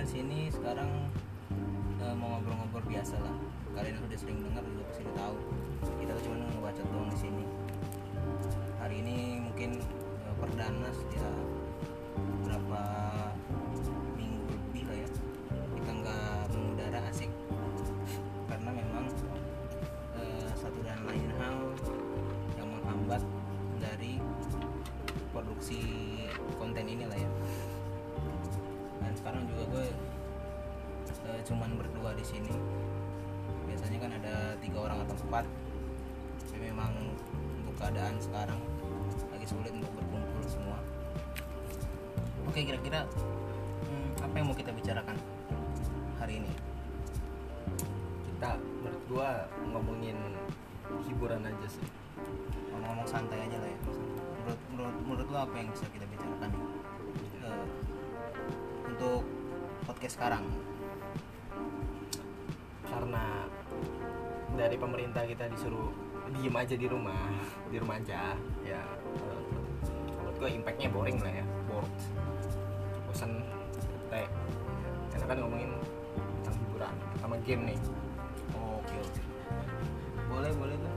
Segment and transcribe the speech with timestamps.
[0.00, 0.88] di sini sekarang
[2.00, 3.36] eh, mau ngobrol-ngobrol biasa lah.
[3.76, 5.36] Kalian udah sering dengar juga pasti udah tahu.
[6.00, 7.44] Kita cuma ngebaca doang di sini.
[8.80, 9.76] Hari ini mungkin
[10.24, 11.36] eh, perdana sejak
[12.48, 12.82] berapa
[14.16, 15.08] minggu lebih lah ya.
[15.52, 17.28] Kita nggak mengudara asik.
[18.48, 19.04] Karena memang
[20.16, 21.76] eh, satu dan lain hal
[22.56, 23.20] yang menghambat
[23.76, 24.16] dari
[25.36, 25.99] produksi
[31.50, 32.54] cuman berdua di sini.
[33.66, 35.44] Biasanya kan ada tiga orang atau empat.
[36.46, 36.94] Tapi memang
[37.58, 38.58] untuk keadaan sekarang
[39.34, 40.78] lagi sulit untuk berkumpul semua.
[42.46, 43.02] Oke kira-kira
[43.86, 45.18] hmm, apa yang mau kita bicarakan
[46.22, 46.52] hari ini?
[48.30, 48.54] Kita
[49.10, 50.16] gua ngomongin
[51.10, 51.86] hiburan aja sih.
[52.70, 53.78] Ngomong-ngomong santai aja lah ya.
[54.40, 56.50] Menurut menurut menurut lo apa yang bisa kita bicarakan?
[57.40, 57.66] Eh,
[58.90, 59.22] untuk
[59.86, 60.44] podcast sekarang
[64.60, 65.88] dari pemerintah kita disuruh
[66.36, 67.16] diem aja di rumah
[67.72, 68.80] di rumah aja ya.
[70.20, 71.88] Menurut gua impactnya boring lah ya bored.
[73.08, 73.40] Bosan
[74.12, 74.28] teh
[75.16, 75.72] karena kan ngomongin
[76.44, 76.94] tentang hiburan
[77.24, 77.78] sama game nih.
[78.52, 79.22] Oke oke.
[80.28, 80.96] Boleh boleh tuh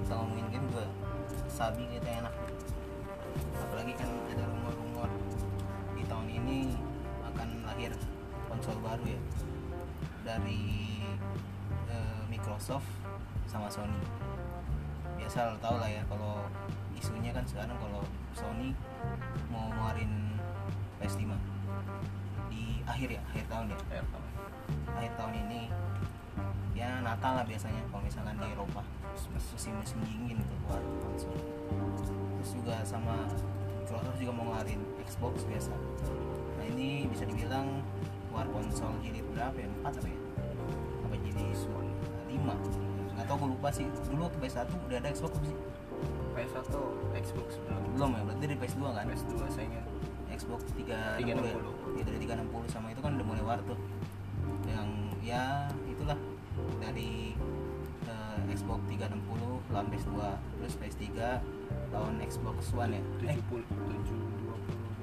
[0.00, 0.88] kita ngomongin game juga.
[1.52, 2.34] Sabi kita enak.
[3.60, 5.10] Apalagi kan ada rumor-rumor
[5.94, 6.74] di tahun ini
[7.28, 7.92] akan lahir
[8.48, 9.20] konsol baru ya
[10.24, 11.00] dari
[11.88, 12.86] eh, Microsoft
[13.48, 13.98] sama Sony.
[15.18, 16.46] Biasa lo tau lah ya kalau
[16.96, 18.04] isunya kan sekarang kalau
[18.36, 18.76] Sony
[19.48, 20.38] mau ngeluarin
[21.00, 21.32] PS5
[22.52, 23.78] di akhir ya akhir tahun ya?
[23.90, 24.02] Ya
[24.96, 25.60] akhir tahun ini
[26.76, 28.82] ya Natal lah biasanya kalau misalkan di Eropa.
[29.52, 31.36] Musim-musim dingin itu keluar konsol.
[32.40, 33.28] Terus juga sama
[33.82, 35.74] Microsoft juga mau ngeluarin Xbox biasa.
[36.56, 37.82] Nah ini bisa dibilang
[38.40, 39.68] keluar konsol jilid berapa ya?
[39.68, 40.18] Empat apa ya?
[41.04, 41.44] Apa jadi
[42.32, 42.54] lima.
[43.12, 43.84] Nggak tahu gue lupa sih.
[44.08, 45.56] Dulu waktu PS1 udah ada Xbox sih?
[46.32, 46.72] PS1
[47.20, 47.82] Xbox belum.
[48.00, 48.22] Belum ya?
[48.24, 49.04] Berarti dari PS2 kan?
[49.12, 49.86] PS2 saya ingat.
[50.32, 51.44] Xbox 360 360.
[51.44, 51.56] ya?
[52.00, 53.76] Ya, dari 360 sama itu kan udah mulai war tuh.
[54.64, 54.88] Yang
[55.20, 56.16] ya itulah.
[56.80, 57.36] Dari
[58.08, 60.16] eh, Xbox 360 lawan PS2
[60.64, 61.04] terus PS3
[61.92, 63.02] lawan Xbox One ya?
[63.28, 64.39] Eh 70 720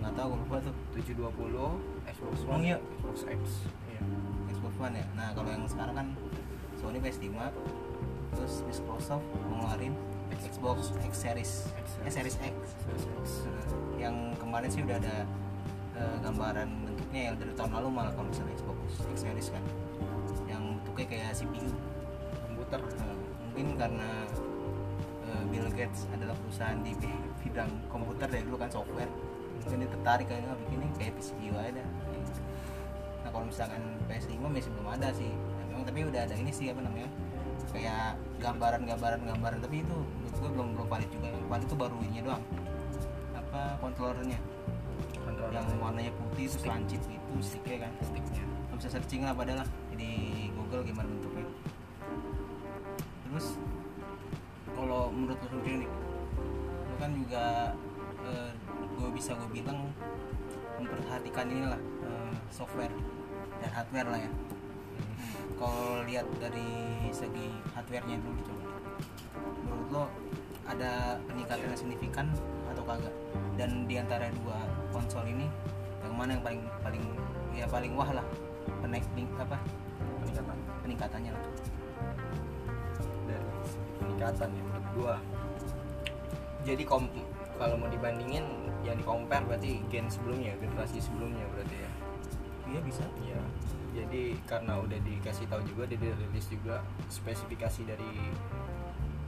[0.07, 0.75] nggak tahu gue lupa tuh.
[0.95, 2.78] 720 Xbox Oh, One iya.
[2.97, 3.41] Xbox X.
[3.85, 4.01] Iya.
[4.50, 5.06] Xbox One ya?
[5.13, 6.07] Nah kalau yang sekarang kan
[6.73, 7.28] Sony PS5
[8.29, 9.94] terus Microsoft ngeluarin
[10.40, 11.51] Xbox X Series.
[12.01, 12.53] Eh, Series X.
[12.79, 13.25] Series X.
[13.97, 15.16] Yang kemarin sih udah ada
[15.94, 19.63] eh, gambaran bentuknya yang dari tahun lalu malah kalau misalnya Xbox X Series kan.
[20.46, 21.67] Yang bentuknya kayak CPU
[22.46, 22.79] komputer.
[22.96, 24.09] Eh, mungkin karena
[25.25, 29.09] eh, Bill Gates adalah perusahaan di bi- bidang komputer dari dulu kan software
[29.67, 31.83] mungkin dia tertarik kayaknya bikinnya kayak CPU aja.
[31.83, 31.88] Dah.
[33.28, 35.28] nah kalau misalkan PS5 masih belum ada sih.
[35.28, 37.11] Nah, memang tapi udah ada ini sih apa namanya
[37.75, 41.28] kayak gambaran-gambaran gambaran tapi itu menurut gue belum belum valid juga.
[41.35, 42.44] Yang valid itu baru ini doang.
[43.35, 44.39] Apa controllernya
[45.28, 47.91] controller yang warnanya putih terus lancip itu sticknya kan.
[47.99, 48.44] Sticknya.
[48.72, 49.69] Lo bisa searching lah padahal lah.
[49.99, 50.11] Di
[50.55, 51.44] Google gimana bentuknya.
[53.28, 53.59] Terus
[54.72, 55.91] kalau menurut lo sendiri nih
[56.88, 57.75] lo kan juga
[58.97, 59.94] gue bisa gue bilang
[60.81, 62.94] memperhatikan inilah eh, software
[63.62, 64.31] dan hardware lah ya.
[65.58, 66.69] Kalau lihat dari
[67.09, 68.66] segi hardwarenya dulu coba.
[69.66, 70.03] Menurut lo
[70.69, 72.28] ada peningkatan yang signifikan
[72.69, 73.13] atau kagak?
[73.58, 74.58] Dan di antara dua
[74.94, 75.50] konsol ini
[76.06, 77.03] yang mana yang paling paling
[77.58, 78.25] ya paling wah lah
[78.85, 79.06] penaik
[79.38, 79.58] apa?
[80.22, 80.58] Peningkatan.
[80.85, 81.44] Peningkatannya lah.
[83.25, 83.50] Dari
[83.97, 85.16] peningkatan ya menurut gua.
[86.62, 87.09] Jadi kom
[87.57, 88.45] kalau mau dibandingin
[88.85, 91.91] yang di compare berarti gen sebelumnya generasi sebelumnya berarti ya.
[92.68, 93.06] Iya bisa.
[93.25, 93.41] Iya.
[93.97, 98.29] Jadi karena udah dikasih tahu juga, udah dirilis juga spesifikasi dari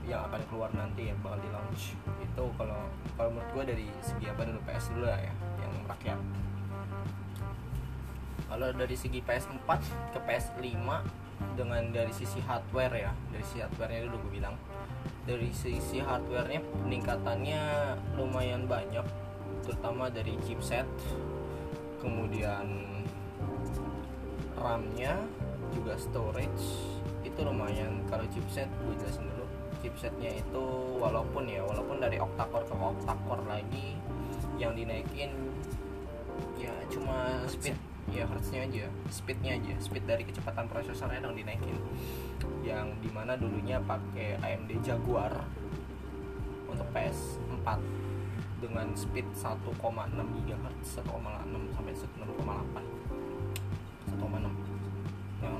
[0.06, 2.82] yang akan keluar nanti yang bakal di launch itu kalau
[3.14, 6.18] kalau menurut gue dari segi apa dulu PS dulu lah ya yang rakyat.
[8.50, 9.70] Kalau dari segi PS4
[10.10, 10.82] ke PS5
[11.54, 14.58] dengan dari sisi hardware ya dari sisi hardwarenya dulu gue bilang
[15.28, 17.62] dari sisi hardwarenya peningkatannya
[18.16, 19.04] lumayan banyak
[19.64, 20.88] terutama dari chipset
[22.00, 22.66] kemudian
[24.60, 25.16] RAM-nya
[25.72, 26.66] juga storage
[27.24, 28.02] itu lumayan.
[28.10, 29.46] Kalau chipset gue jelasin dulu
[29.80, 30.64] chipsetnya itu
[31.00, 33.96] walaupun ya walaupun dari octa-core ke octa-core lagi
[34.60, 35.32] yang dinaikin
[36.60, 37.72] ya cuma speed
[38.12, 41.80] ya hertznya aja speednya aja speed dari kecepatan prosesornya dong dinaikin
[42.60, 45.32] yang di mana dulunya pakai AMD Jaguar
[46.68, 47.66] untuk PS4
[48.60, 52.20] dengan speed 1,6 GHz 1,6 sampai 1,8
[54.20, 54.44] 1,6
[55.40, 55.56] yang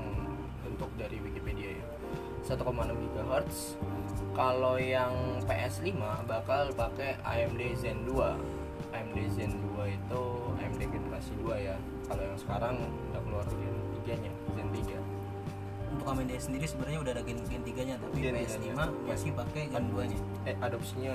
[0.61, 1.87] untuk dari Wikipedia ya.
[2.45, 3.57] 1,6 GHz
[4.37, 5.97] kalau yang PS5
[6.29, 10.23] bakal pakai AMD Zen 2 AMD Zen 2 itu
[10.61, 11.77] AMD generasi 2 ya.
[12.05, 12.75] Kalau yang sekarang
[13.09, 13.75] udah keluar Zen
[14.05, 15.20] 3 nya Zen 3
[16.01, 18.85] untuk AMD sendiri sebenarnya udah ada gen, gen 3 nya tapi Gen PS5 tiganya.
[19.05, 20.17] masih pakai gen 2 nya
[20.49, 21.13] eh adopsinya.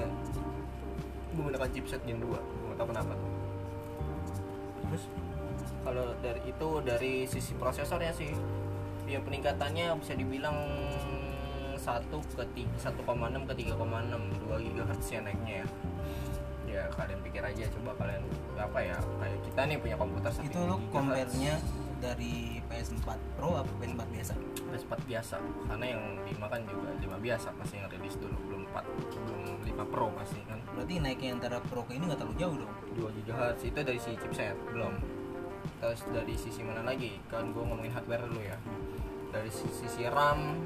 [1.34, 3.30] Menggunakan chipset Gen 2 nggak tahu kenapa tuh.
[4.86, 5.04] Terus?
[5.82, 8.30] Kalau dari itu dari sisi prosesornya sih
[9.10, 10.54] ya peningkatannya bisa dibilang
[11.74, 12.86] 1 ke 1,6
[13.42, 15.66] ke 3,6 2 GHz ya naiknya ya.
[16.66, 18.22] Ya kalian pikir aja coba kalian
[18.54, 21.58] apa ya kayak kita nih punya komputer itu lo compare-nya
[21.98, 23.08] dari PS4
[23.38, 24.34] Pro apa PS4 biasa?
[24.70, 25.36] PS4 biasa.
[25.70, 28.36] Karena yang 5 kan juga 5 biasa pasti yang rilis dulu.
[28.50, 28.84] Belum 4
[29.26, 30.58] belum 5 Pro pasti kan.
[30.74, 32.72] Berarti naiknya antara Pro ke ini nggak terlalu jauh dong?
[32.98, 34.94] 2 GHz itu dari sisi chipset belum.
[35.82, 37.18] Terus dari sisi mana lagi?
[37.30, 38.56] Kan gue ngomongin hardware dulu ya.
[39.34, 40.60] Dari si- sisi RAM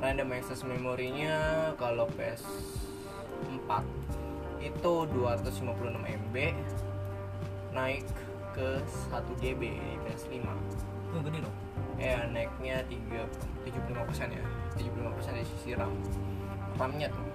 [0.00, 3.70] random access memorinya kalau PS4
[4.60, 6.36] itu 256 MB
[7.72, 8.04] naik
[8.52, 10.36] ke 1 GB di PS5
[11.14, 11.56] oh gede dong.
[12.00, 14.44] Ya naiknya 3 75% ya.
[14.78, 15.92] 75% dari sisi RAM.
[16.80, 17.26] RAM-nya tuh.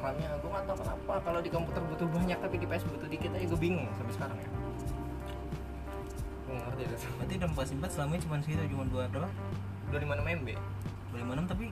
[0.00, 1.12] RAM-nya gue gak tau kenapa.
[1.22, 4.38] Kalau di komputer butuh banyak tapi di PS butuh dikit aja gue bingung sampai sekarang
[4.40, 4.50] ya.
[6.48, 9.30] Gue nggak ngerti deh berarti dalam PS4 selama ini cuma segitu cuma dua berapa
[9.94, 10.48] 256 MB
[11.14, 11.66] 256 tapi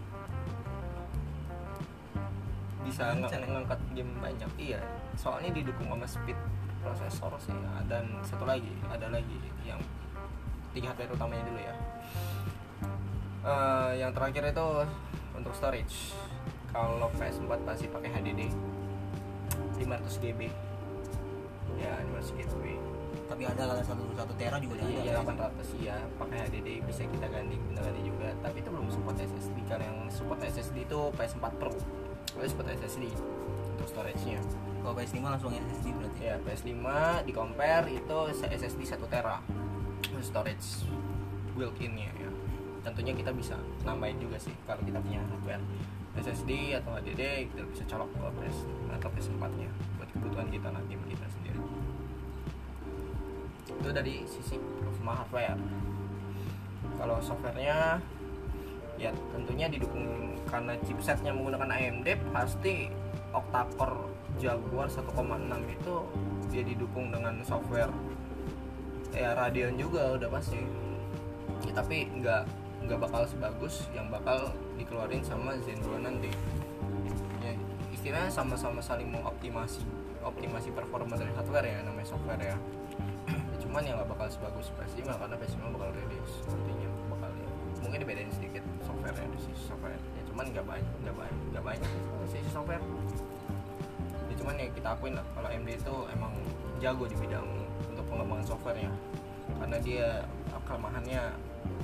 [2.87, 3.49] bisa Lancar ya?
[3.50, 4.50] ngangkat game banyak.
[4.56, 4.81] Iya
[5.19, 6.39] soalnya didukung sama speed
[6.79, 7.53] prosesor sih.
[7.53, 7.73] Ya.
[7.91, 9.83] dan satu lagi ada lagi yang
[10.79, 11.75] tiga hardware utamanya dulu ya.
[13.43, 14.67] Eh, yang terakhir itu
[15.35, 16.15] untuk storage.
[16.71, 18.47] Kalau PS4 pasti pakai HDD
[19.83, 20.41] 500 GB
[21.79, 22.65] ya 500 GB
[23.29, 25.23] tapi ada kalau satu satu tera juga udah iya ada
[25.53, 28.29] 800 iya pakai HDD bisa kita ganti kita ganti juga.
[28.41, 31.73] Tapi itu belum support SSD karena yang support SSD itu PS4 Pro.
[32.35, 33.05] Kalau support SSD
[33.79, 34.41] untuk storage nya
[34.83, 36.23] kalau PS5 langsung SSD berarti?
[36.25, 36.73] Ya PS5
[37.29, 39.37] di compare itu SSD 1 tera
[40.23, 40.87] storage
[41.59, 42.31] built in nya ya.
[42.87, 45.62] Tentunya kita bisa nambahin juga sih kalau kita punya hardware
[46.19, 48.59] SSD atau HDD kita bisa colok ke PS
[48.99, 49.70] atau PS4 nya
[50.00, 51.61] buat kebutuhan kita nanti kita sendiri.
[53.69, 55.61] Itu dari sisi performa hardware.
[56.99, 58.03] Kalau softwarenya
[58.99, 62.91] ya tentunya didukung karena chipsetnya menggunakan AMD pasti
[63.31, 64.11] octa-core
[64.43, 65.14] Jaguar 1,6
[65.71, 65.94] itu
[66.50, 67.91] dia didukung dengan software
[69.19, 70.62] ya Radeon juga udah pasti.
[71.67, 72.43] Ya, tapi nggak
[72.87, 76.31] nggak bakal sebagus yang bakal dikeluarin sama Zen 2 nanti.
[77.43, 77.53] Ya,
[77.91, 79.82] istilahnya sama-sama saling mengoptimasi
[80.23, 82.56] optimasi performa dari hardware ya namanya software ya.
[83.26, 87.49] Ya, cuman yang nggak bakal sebagus PS5 karena PS5 bakal rilis nantinya bakal ya.
[87.79, 89.99] mungkin dibedain sedikit software ya dari sisi software.
[89.99, 91.91] Ya cuman nggak banyak nggak banyak nggak banyak
[92.31, 92.82] sisi software.
[94.31, 96.32] Ya cuman ya kita akuin lah kalau AMD itu emang
[96.79, 97.58] jago di bidang
[98.19, 98.93] pengembangan softwarenya.
[99.59, 100.06] Karena dia
[100.67, 101.23] kelemahannya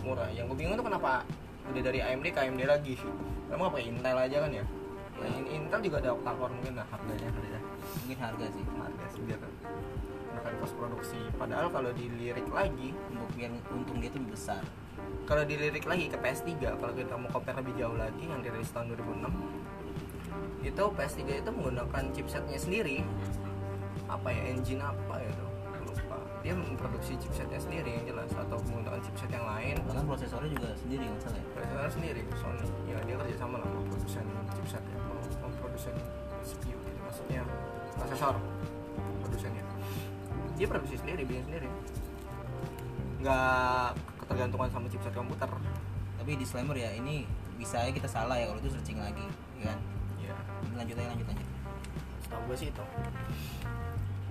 [0.03, 0.29] murah.
[0.35, 1.23] Yang gue bingung tuh kenapa
[1.71, 2.95] udah dari AMD ke AMD lagi
[3.49, 4.65] emang apa Intel aja kan ya?
[5.15, 6.87] Nah, in- Intel juga ada octa-core mungkin lah.
[6.91, 7.61] Harganya kali ya
[8.05, 9.49] mungkin harga sih harga segitu.
[10.35, 11.21] Bahkan cost produksi.
[11.39, 14.61] Padahal kalau dilirik lagi untuk biar untung dia lebih besar.
[15.25, 18.93] kalau dilirik lagi ke PS3 kalau kita mau compare lebih jauh lagi yang dirilis tahun
[18.93, 19.25] 2006
[20.65, 23.05] itu PS3 itu menggunakan chipsetnya sendiri.
[24.09, 25.44] Apa ya engine apa ya lupa
[26.45, 29.81] dia memproduksi chipsetnya sendiri yang jelas atau menggunakan chipset yang lain.
[29.89, 31.47] Bahkan prosesornya juga sendiri nggak salah ya?
[31.57, 34.99] Prosesor sendiri Sony ya dia kerja sama lah sama produsen chipset ya
[35.41, 35.95] sama produsen
[36.45, 37.43] CPU gitu maksudnya
[37.97, 38.37] prosesor
[39.25, 39.65] produsennya.
[40.61, 41.69] Dia produksi sendiri bikin sendiri.
[43.25, 45.49] Nggak ketergantungan sama chipset komputer.
[46.21, 47.25] Tapi disclaimer ya ini
[47.57, 49.25] bisa aja kita salah ya kalau itu searching lagi
[49.57, 49.79] ya kan?
[50.21, 50.37] Ya
[50.77, 51.49] lanjut aja lanjut lanjut.
[52.21, 52.85] Setahu gue sih itu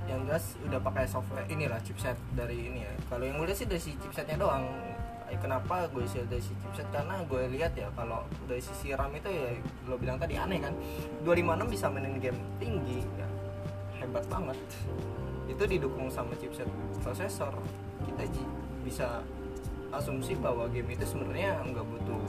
[0.08, 2.94] yang jelas udah pakai software inilah chipset dari ini ya.
[3.08, 4.68] Kalau yang lihat sih dari si chipsetnya doang.
[5.32, 6.86] Eh, kenapa gue sih dari si chipset?
[6.92, 9.56] Karena gue lihat ya kalau dari sisi RAM itu ya
[9.88, 10.76] lo bilang tadi aneh kan?
[11.24, 13.28] 256 bisa mainin game tinggi ya
[14.04, 14.60] hebat banget.
[15.48, 16.68] Itu didukung sama chipset
[17.00, 17.56] prosesor.
[18.04, 18.24] Kita
[18.84, 19.24] bisa
[19.94, 22.24] asumsi bahwa game itu sebenarnya nggak butuh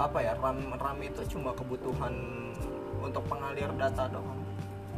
[0.00, 2.12] apa ya RAM RAM itu cuma kebutuhan
[3.00, 4.39] untuk pengalir data doang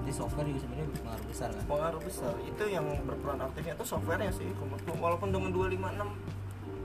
[0.02, 1.62] jadi software juga sebenarnya berpengaruh besar kan?
[1.64, 2.34] Pengaruh besar.
[2.42, 3.72] Itu yang berperan aktifnya.
[3.72, 4.48] Itu softwarenya sih.
[4.92, 6.10] Walaupun dengan 256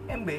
[0.08, 0.30] MB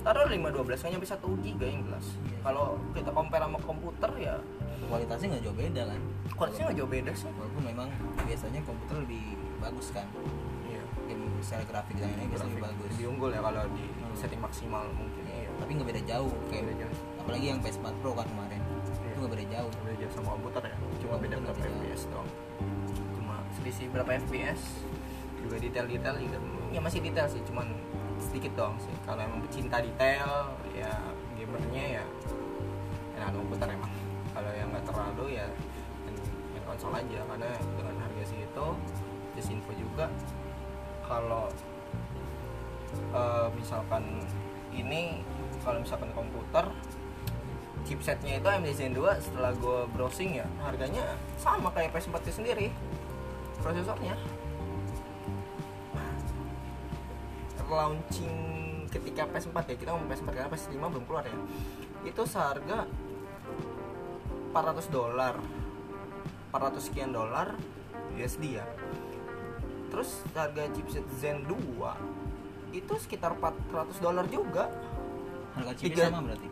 [0.00, 2.40] taruh 512 hanya bisa 1 giga yang jelas Iya.
[2.40, 4.34] kalau kita compare sama komputer ya
[4.82, 6.00] kualitasnya nggak jauh beda kan?
[6.32, 7.28] Kualitasnya nggak jauh beda sih.
[7.30, 7.88] walaupun memang
[8.18, 9.22] biasanya komputer lebih
[9.60, 10.08] bagus kan?
[10.64, 10.82] Iya.
[11.04, 12.88] Game secara grafik dan lain-lain biasanya lebih bagus.
[12.90, 14.14] Lebih unggul ya kalau di Hmm.
[14.16, 15.22] setting maksimal mungkin.
[15.22, 16.96] Iya tapi nggak beda jauh kayak Beda jauh.
[17.20, 18.60] apalagi yang PS4 Pro kan kemarin.
[19.04, 19.70] Itu nggak beda jauh.
[19.84, 20.76] Beda sama komputer ya
[21.10, 22.28] cuma beda berapa fps dong.
[23.18, 24.86] Cuma selisih berapa fps
[25.42, 26.38] juga detail-detail juga
[26.70, 27.66] ya masih detail sih cuman
[28.22, 28.94] sedikit doang sih.
[29.02, 30.94] Kalau emang pecinta detail ya
[31.34, 32.04] gamernya ya
[33.18, 33.90] enak komputer emang.
[34.30, 35.50] Kalau yang nggak terlalu ya
[36.06, 37.18] main, konsol aja.
[37.26, 38.66] Karena dengan harga segitu
[39.34, 40.06] just info juga
[41.02, 41.50] kalau
[42.94, 44.22] eh, misalkan
[44.70, 45.26] ini
[45.66, 46.70] kalau misalkan komputer
[47.90, 51.02] chipsetnya itu AMD Zen 2 setelah gue browsing ya harganya
[51.34, 52.66] sama kayak PS4 itu sendiri
[53.58, 54.14] prosesornya.
[57.70, 58.34] Launching
[58.90, 61.34] ketika PS4 ya kita ngomong PS4 karena PS5 belum keluar ya
[62.02, 62.90] itu seharga
[64.50, 65.38] 400 dolar
[66.50, 67.54] 400 sekian dolar
[68.18, 68.66] USD ya.
[69.90, 71.54] Terus harga chipset Zen 2
[72.74, 74.66] itu sekitar 400 dolar juga.
[75.54, 76.49] Harga chipnya Tiga- sama berarti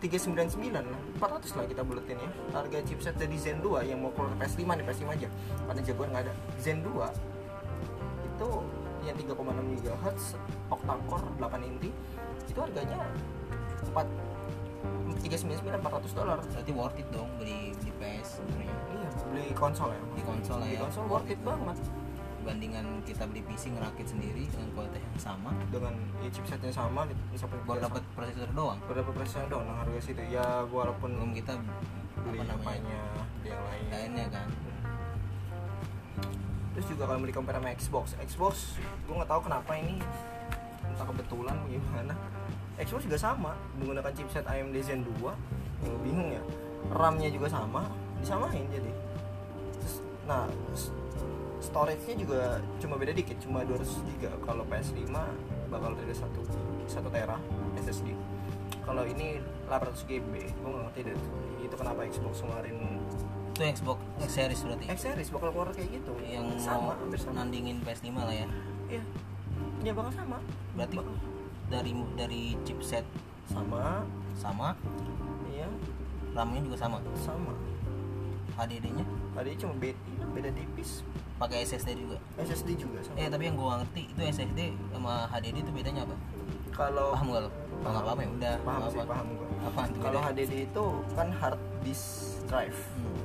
[0.00, 1.00] 399 lah.
[1.20, 2.30] 400 lah kita buletin ya.
[2.56, 5.28] Harga chipset dari Zen 2 yang mau keluar PS5 nih PS5 aja.
[5.68, 6.34] Karena jagoan nggak ada.
[6.56, 6.88] Zen 2
[8.24, 8.48] itu
[9.04, 10.22] yang 3,6 GHz
[10.68, 11.90] octa-core 8 inti
[12.48, 13.00] itu harganya
[13.88, 13.96] 4
[15.20, 16.38] 399 400 dolar.
[16.40, 18.76] Berarti worth it dong beli beli PS sebenarnya.
[18.96, 20.00] Iya beli konsol ya.
[20.16, 21.76] Di konsol lah beli ya konsol worth it banget
[22.50, 25.54] dibandingkan kita beli PC ngerakit sendiri dengan kualitas yang sama.
[25.70, 27.06] Dengan ya, chipsetnya sama
[27.62, 28.74] baru dapat prosesor doang.
[28.90, 30.18] Baru dapat presnya dong nah harga situ.
[30.34, 31.54] Ya walaupun belum kita
[32.26, 32.98] beli apa namanya
[33.46, 33.84] yang lain.
[33.86, 34.48] lainnya kan.
[36.74, 40.02] Terus juga kalau beli compare sama Xbox Xbox gue nggak tahu kenapa ini
[40.90, 42.14] entah kebetulan gimana.
[42.82, 46.42] Xbox juga sama menggunakan chipset AMD Zen 2 yang bingung ya.
[46.90, 47.86] RAM-nya juga sama
[48.18, 48.90] disamain jadi.
[49.78, 50.50] Terus, nah
[51.60, 52.40] storage-nya juga
[52.80, 55.12] cuma beda dikit cuma 200 GB kalau PS5
[55.68, 56.40] bakal ada satu
[56.88, 57.36] satu tera
[57.78, 58.16] SSD
[58.82, 59.38] kalau ini
[59.68, 61.18] 800 GB gue nggak ngerti deh
[61.60, 62.76] itu kenapa Xbox kemarin
[63.60, 64.84] itu Xbox X series berarti?
[64.88, 66.16] X series bakal keluar kayak gitu.
[66.24, 67.44] Yang sama hampir sama.
[67.44, 68.48] nandingin PS5 lah ya?
[68.88, 69.02] Iya.
[69.84, 70.40] Ya bakal sama.
[70.72, 71.14] berarti Bakal.
[71.68, 73.04] dari dari chipset?
[73.52, 74.08] Sama.
[74.32, 74.72] sama.
[75.52, 75.68] Iya,
[76.32, 77.04] RAM-nya juga sama?
[77.20, 77.52] Sama.
[78.56, 79.04] HDD-nya
[79.36, 79.98] Tadi cuma beda,
[80.30, 81.02] beda tipis.
[81.40, 83.16] pakai SSD juga SSD juga sama.
[83.16, 84.60] eh tapi yang gua ngerti itu SSD
[84.92, 86.14] sama HDD itu bedanya apa
[86.70, 89.46] Kalau paham gak lo kalau nggak paham ya udah paham nggak sih, apa paham gua.
[89.88, 90.20] tuh Kalau?
[90.20, 90.84] HDD itu
[91.16, 92.06] kan hard disk
[92.44, 92.78] drive.
[92.96, 93.16] Hmm.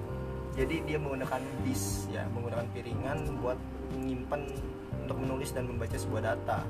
[0.55, 3.59] Jadi dia menggunakan disk ya, menggunakan piringan buat
[3.91, 4.41] menyimpan
[5.03, 6.63] untuk menulis dan membaca sebuah data.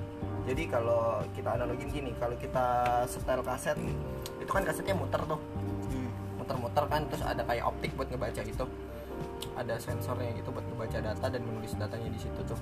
[0.50, 2.66] Jadi kalau kita analogin gini, kalau kita
[3.06, 3.78] setel kaset,
[4.42, 5.38] itu kan kasetnya muter tuh.
[5.94, 6.10] Hmm.
[6.42, 8.66] muter-muter kan terus ada kayak optik buat ngebaca gitu
[9.56, 12.60] ada sensornya gitu buat ngebaca data dan menulis datanya di situ tuh.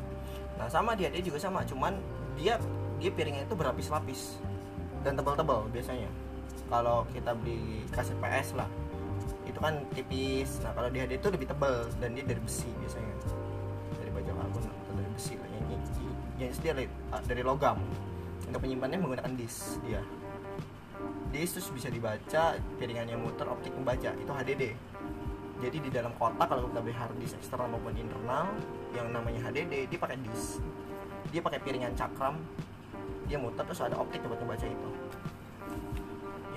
[0.57, 1.97] Nah sama dia dia juga sama cuman
[2.37, 2.57] dia
[3.01, 4.37] dia piringnya itu berlapis-lapis
[5.01, 6.09] dan tebal-tebal biasanya.
[6.69, 8.69] Kalau kita beli kaset PS lah
[9.45, 10.61] itu kan tipis.
[10.63, 13.13] Nah kalau di HD itu lebih tebal dan dia dari besi biasanya.
[14.01, 15.63] Dari baja karbon atau dari besi lah yang
[16.39, 16.73] jenis dia
[17.27, 17.77] dari logam.
[18.49, 20.01] Untuk penyimpanannya menggunakan disk dia.
[21.33, 24.92] Disk terus bisa dibaca piringannya muter optik membaca itu HDD
[25.63, 28.51] jadi di dalam kotak kalau kita beli hard disk eksternal maupun internal
[28.91, 30.59] yang namanya HDD dia pakai disk.
[31.31, 32.35] Dia pakai piringan cakram.
[33.31, 34.89] Dia muter terus ada optik buat membaca itu.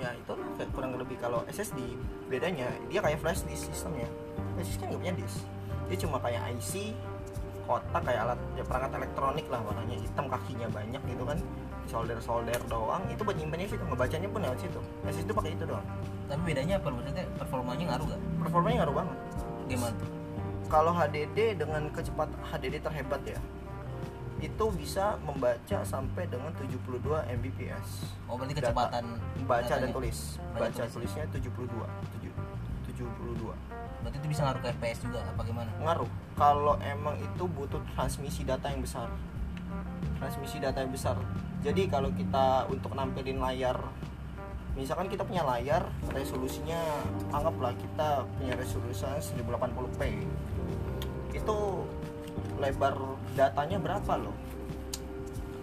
[0.03, 1.15] Ya itu kayak kurang lebih.
[1.23, 1.79] Kalau SSD
[2.27, 4.11] bedanya dia kayak flash disk sistemnya.
[4.59, 5.47] Flash kan nggak punya disk.
[5.87, 6.91] Dia cuma kayak IC
[7.63, 11.39] kotak kayak alat ya perangkat elektronik lah warnanya hitam kakinya banyak gitu kan
[11.87, 14.79] solder solder doang itu buat nyimpannya situ ngebacanya pun lewat situ.
[15.07, 15.85] SSD pakai itu doang.
[16.27, 16.87] Tapi bedanya apa?
[16.91, 19.17] Maksudnya performanya ngaruh gak performanya ngaruh banget.
[19.67, 19.97] Gimana?
[20.67, 23.39] Kalau HDD dengan kecepatan HDD terhebat ya
[24.37, 26.77] itu bisa membaca sampai dengan 72
[27.25, 27.87] Mbps.
[28.29, 28.69] Oh berarti Data.
[28.69, 29.05] kecepatan
[29.49, 29.95] baca dan datanya.
[29.97, 30.17] tulis.
[30.53, 30.93] Baca baca tulis.
[30.93, 31.65] tulisnya 72
[32.21, 32.29] 7
[32.93, 33.53] 72
[33.97, 35.69] berarti itu bisa ngaruh ke FPS juga apa gimana?
[35.81, 36.09] Ngaruh.
[36.37, 39.09] Kalau emang itu butuh transmisi data yang besar.
[40.21, 41.17] Transmisi data yang besar
[41.65, 43.77] jadi kalau kita untuk nampilin layar
[44.77, 46.77] misalkan kita punya layar resolusinya
[47.33, 50.01] anggaplah kita punya resolusi 1080p
[51.33, 51.57] itu
[52.57, 52.95] lebar
[53.37, 54.35] datanya berapa loh?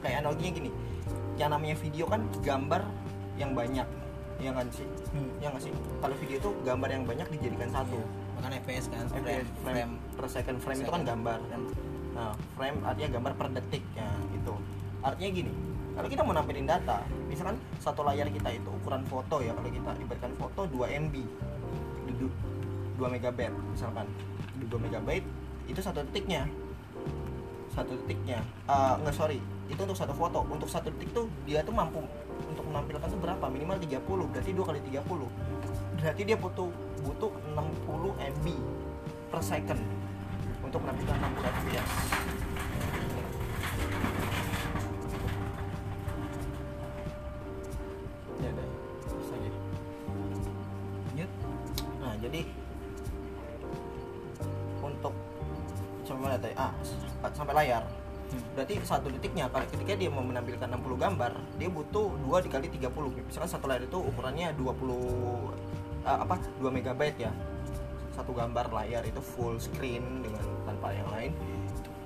[0.02, 0.70] Kayak analoginya gini
[1.34, 2.82] yang namanya video kan gambar
[3.34, 3.86] yang banyak
[4.38, 4.86] ya kan sih?
[5.14, 5.30] Hmm.
[5.42, 5.72] ya nggak sih?
[6.02, 7.98] Kalau video itu gambar yang banyak dijadikan satu.
[8.38, 11.10] Makanya FPS kan FPS, frame, frame, per second frame itu kan second.
[11.10, 11.38] gambar.
[11.50, 11.66] Frame.
[12.14, 14.54] nah frame artinya gambar per detik ya itu
[15.02, 15.52] artinya gini
[15.94, 17.06] kalau kita mau nampilin data.
[17.30, 21.14] Misalkan satu layar kita itu ukuran foto ya kalau kita ibaratkan foto 2 MB
[22.18, 22.36] du-
[22.98, 24.06] 2 megabyte misalkan.
[24.58, 25.26] Di 2 megabyte
[25.70, 26.50] itu satu detiknya.
[27.70, 28.42] Satu detiknya.
[28.66, 29.38] Eh, nggak sorry.
[29.70, 30.42] Itu untuk satu foto.
[30.50, 32.02] Untuk satu detik tuh dia tuh mampu
[32.42, 35.30] untuk menampilkan tuh berapa minimal 30 berarti dua kali 30
[36.02, 36.68] berarti dia butuh
[37.06, 38.46] butuh 60 MB
[39.30, 39.80] per second
[40.64, 41.90] untuk menampilkan 60 fps
[58.74, 61.30] Berarti satu detiknya kalau ketika dia mau menampilkan 60 gambar,
[61.62, 63.22] dia butuh 2 dikali 30.
[63.22, 66.42] Misalkan satu layar itu ukurannya 20 ah, apa?
[66.58, 67.30] 2 megabyte ya.
[68.18, 71.30] Satu gambar layar itu full screen dengan tanpa yang lain.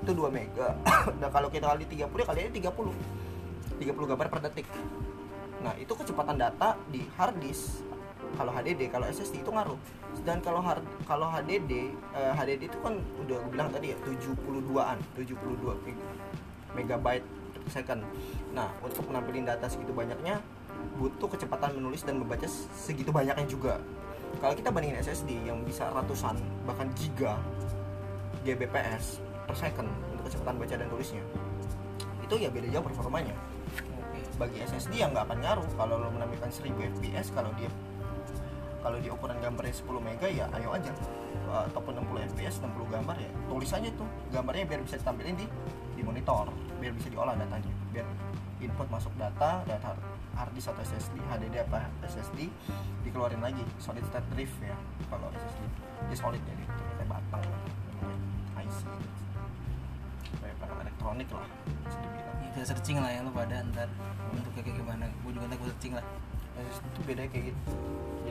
[0.05, 0.77] Itu 2 mega.
[1.25, 2.61] nah, kalau kita kali 30 ya kali 30.
[2.61, 4.69] 30 gambar per detik.
[5.65, 7.81] Nah, itu kecepatan data di hard disk
[8.37, 9.81] kalau HDD kalau SSD itu ngaruh
[10.29, 15.01] dan kalau hard kalau HDD eh, HDD itu kan udah gue bilang tadi ya 72an
[15.17, 15.33] 72
[15.89, 16.05] meg-
[16.79, 17.27] megabyte
[17.59, 18.07] per second.
[18.55, 20.39] Nah untuk menampilin data segitu banyaknya
[20.95, 22.47] butuh kecepatan menulis dan membaca
[22.79, 23.83] segitu banyaknya juga.
[24.39, 27.35] Kalau kita bandingin SSD yang bisa ratusan bahkan giga
[28.47, 29.19] GBps
[29.51, 31.25] per second untuk kecepatan baca dan tulisnya
[32.29, 33.33] itu ya beda jauh performanya.
[33.73, 34.21] Oke.
[34.37, 35.67] Bagi SSD yang nggak akan ngaruh.
[35.81, 37.73] Kalau lo menampilkan 1000 fps kalau dia
[38.79, 40.93] kalau di ukuran gambarnya 10 mega ya ayo aja.
[41.49, 45.47] Ataupun 60 fps 60 gambar ya tulis aja tuh gambarnya biar bisa ditampilin di
[45.99, 46.47] di monitor
[46.79, 48.07] biar bisa diolah datanya biar
[48.63, 49.99] input masuk data data
[50.39, 52.47] hard disk atau SSD HDD apa SSD
[53.03, 54.79] dikeluarin lagi solid state drive ya
[55.11, 55.67] kalau SSD
[56.07, 56.73] dia solid ya gitu.
[56.95, 57.45] Kayak batang
[58.63, 58.79] IC
[60.39, 62.37] kayak perangkat elektronik lah bisa dibilang.
[62.39, 63.91] Ya, bisa searching lah ya lo pada ntar
[64.31, 65.05] bentuknya kayak gimana.
[65.27, 66.05] Gue juga ntar gue searching lah.
[66.59, 67.73] SSD itu beda kayak gitu.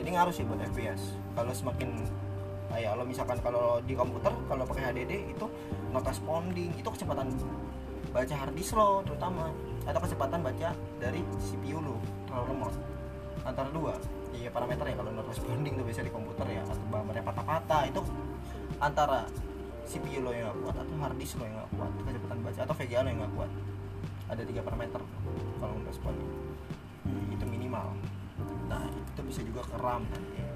[0.00, 1.02] Jadi ngaruh sih buat FPS
[1.36, 1.88] kalau semakin
[2.68, 5.46] kayak lo misalkan kalau di komputer kalau pakai HDD itu
[5.90, 7.32] not responding itu kecepatan
[8.12, 9.52] baca hard disk lo terutama.
[9.88, 11.96] Atau kecepatan baca dari CPU lo
[12.28, 12.74] terlalu lemot.
[13.44, 13.96] Antara dua.
[14.36, 18.00] Iya parameter ya kalau not responding tuh biasa di komputer ya atau gambarnya patah-patah itu
[18.78, 19.24] antara
[19.88, 22.74] CPU lo yang gak kuat atau hard disk lo yang gak kuat kecepatan baca atau
[22.76, 23.50] VGA lo yang gak kuat.
[24.28, 25.00] Ada tiga parameter
[25.56, 26.28] kalau not responding
[27.32, 27.96] itu minimal.
[28.68, 30.47] Nah itu bisa juga ke RAM nanti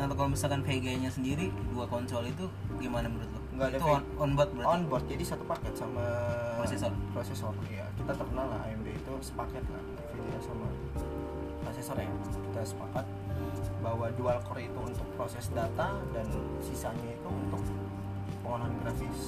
[0.00, 2.48] nah kalau misalkan VGA-nya sendiri dua konsol itu
[2.80, 3.40] gimana menurut lo?
[3.52, 4.72] Nggak ada itu on, on board berarti?
[4.72, 6.04] On board jadi satu paket sama
[6.56, 6.92] Prosesor.
[7.12, 9.84] prosesor ya kita terkenal lah AMD itu sepaket lah
[10.16, 10.68] VGA sama
[11.60, 12.08] prosesor ya.
[12.48, 13.04] Kita sepakat
[13.84, 16.26] bahwa dual core itu untuk proses data dan
[16.64, 17.60] sisanya itu untuk
[18.40, 19.20] pengolahan grafis.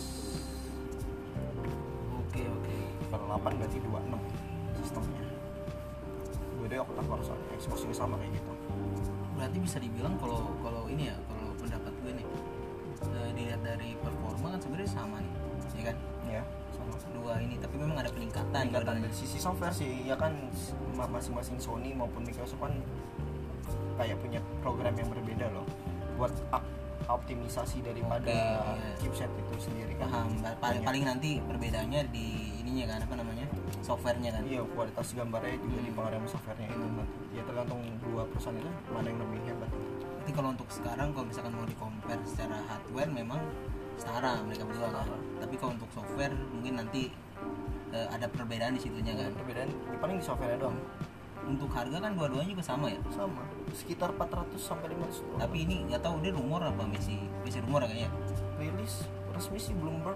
[2.17, 2.77] Oke oke.
[3.13, 5.25] Kalau 8 berarti 26 sistemnya.
[6.57, 8.52] Gue deh octa core soalnya Xbox juga sama kayak gitu
[9.53, 12.27] berarti bisa dibilang kalau kalau ini ya kalau pendapat gue nih
[13.05, 15.33] eh, dilihat dari performa kan sebenarnya sama nih
[15.77, 15.97] ya kan?
[16.25, 16.41] Ya
[16.73, 20.33] sama dua ini tapi memang ada peningkatan peningkatan dari sisi software sih ya kan
[20.97, 22.73] ma- masing-masing Sony maupun Microsoft kan
[24.01, 25.69] kayak punya program yang berbeda loh
[26.17, 26.73] buat up-
[27.13, 28.97] optimisasi daripada Oke, iya.
[29.05, 30.09] chipset itu sendiri kan.
[30.09, 30.33] Paham
[30.65, 33.47] paling paling nanti perbedaannya di ininya kan apa namanya
[33.81, 35.87] softwarenya kan iya kualitas gambarnya juga Hmm.
[35.87, 39.71] dipengaruhi sama softwarenya itu nanti ya tergantung dua perusahaan itu mana yang lebih hebat
[40.13, 43.43] Berarti kalau untuk sekarang kalau misalkan mau di compare secara hardware memang
[43.93, 45.03] setara mereka berdua kan.
[45.03, 45.19] Setara.
[45.41, 47.03] Tapi kalau untuk software mungkin nanti
[47.91, 49.35] eh, ada perbedaan di situnya kan.
[49.35, 50.79] perbedaan di paling di software doang
[51.43, 53.03] Untuk harga kan dua-duanya juga sama ya.
[53.11, 55.39] sama sekitar 400 sampai 500 dolar.
[55.43, 58.11] Tapi ini nggak tahu dia rumor apa masih masih rumor ya kayaknya.
[58.55, 58.95] rilis
[59.29, 60.15] resmi sih Bloomberg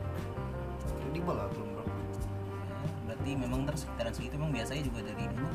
[1.03, 1.66] kredibel lah Bloomberg Ya,
[3.27, 5.51] berarti memang ntar sekitaran segitu memang biasanya juga dari dulu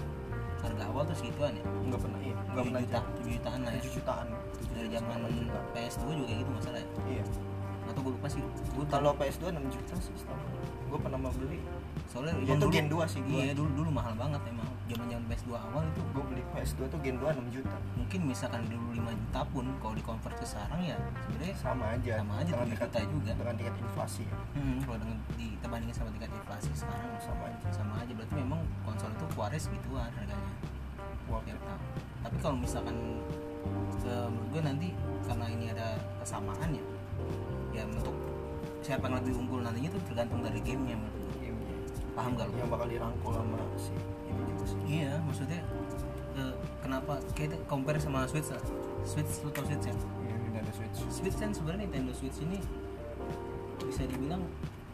[0.60, 1.64] harga awal tuh segituan ya.
[1.64, 3.82] nggak pernah iya nggak 7 pernah juta, 7 jutaan lah ya.
[3.82, 4.28] 7 jutaan
[4.76, 5.60] Dari zaman 7 juta.
[5.72, 6.88] PS2 juga kayak gitu masalah ya.
[7.08, 7.24] iya
[7.88, 8.42] Atau gue lupa sih.
[8.76, 10.40] Gue kalau PS2 6 juta sih setahu
[10.92, 11.60] gue pernah mau beli.
[12.06, 13.22] Soalnya Itu zaman dulu- Gen 2 sih.
[13.24, 14.68] Iya, dulu dulu mahal banget emang.
[14.86, 16.02] Zaman-zaman PS2 awal itu.
[16.12, 17.78] Gue beli PS2 tuh Gen 2 6 juta.
[17.96, 22.14] Mungkin misalkan dulu 5 juta pun kalau di convert ke sekarang ya sebenarnya sama aja.
[22.20, 23.32] Sama aja, dengan 7 tingkat juta juga.
[23.34, 24.36] dengan tingkat inflasi ya.
[24.54, 27.68] Hmm, kalau dengan ditebandingin sama tingkat inflasi sekarang sama aja.
[27.72, 28.12] sama aja.
[28.12, 30.54] Berarti memang konsol itu keluarin segituan harganya.
[31.24, 31.56] Tahun.
[32.22, 32.96] Tapi kalau misalkan
[34.04, 34.88] eh, menurut gue nanti
[35.24, 35.88] karena ini ada
[36.20, 36.84] kesamaan ya
[37.72, 38.12] ya untuk
[38.82, 40.98] siapa yang lebih unggul nantinya itu tergantung dari gamenya
[41.38, 41.78] Gamenya.
[42.18, 42.56] paham gak lu?
[42.58, 43.94] yang bakal dirangkul sama si
[44.28, 44.80] ini juga sih.
[44.90, 45.62] Iya maksudnya
[46.36, 47.14] eh, kenapa?
[47.38, 48.62] Kita compare sama Switch lah.
[49.06, 49.94] Switch lu tau Switch ya?
[49.94, 50.98] Iya, Nintendo Switch.
[51.08, 52.58] Switch kan sebenarnya Nintendo Switch ini
[53.82, 54.42] bisa dibilang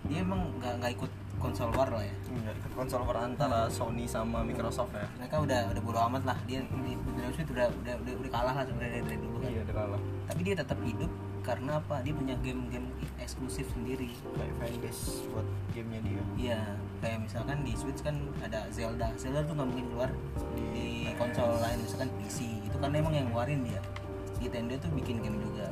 [0.07, 2.15] dia emang nggak nggak ikut konsol war lah ya.
[2.33, 5.05] Enggak ikut konsol war antara Sony sama Microsoft ya.
[5.21, 6.37] Mereka udah udah bodo amat lah.
[6.49, 9.49] Dia di Nintendo Switch udah udah udah, udah kalah lah sebenarnya dari, dari dulu kan.
[9.53, 10.01] Iya udah kalah.
[10.27, 11.11] Tapi dia tetap hidup
[11.47, 12.91] karena apa dia punya game-game
[13.23, 16.61] eksklusif sendiri kayak fanbase buat gamenya dia Iya,
[16.99, 19.07] kayak misalkan di Switch kan ada Zelda.
[19.15, 20.09] Zelda tuh nggak mungkin keluar
[20.75, 22.37] di, Di konsol lain, misalkan PC.
[22.67, 23.79] Itu kan emang yang ngeluarin dia.
[24.43, 25.71] Nintendo tuh bikin game juga.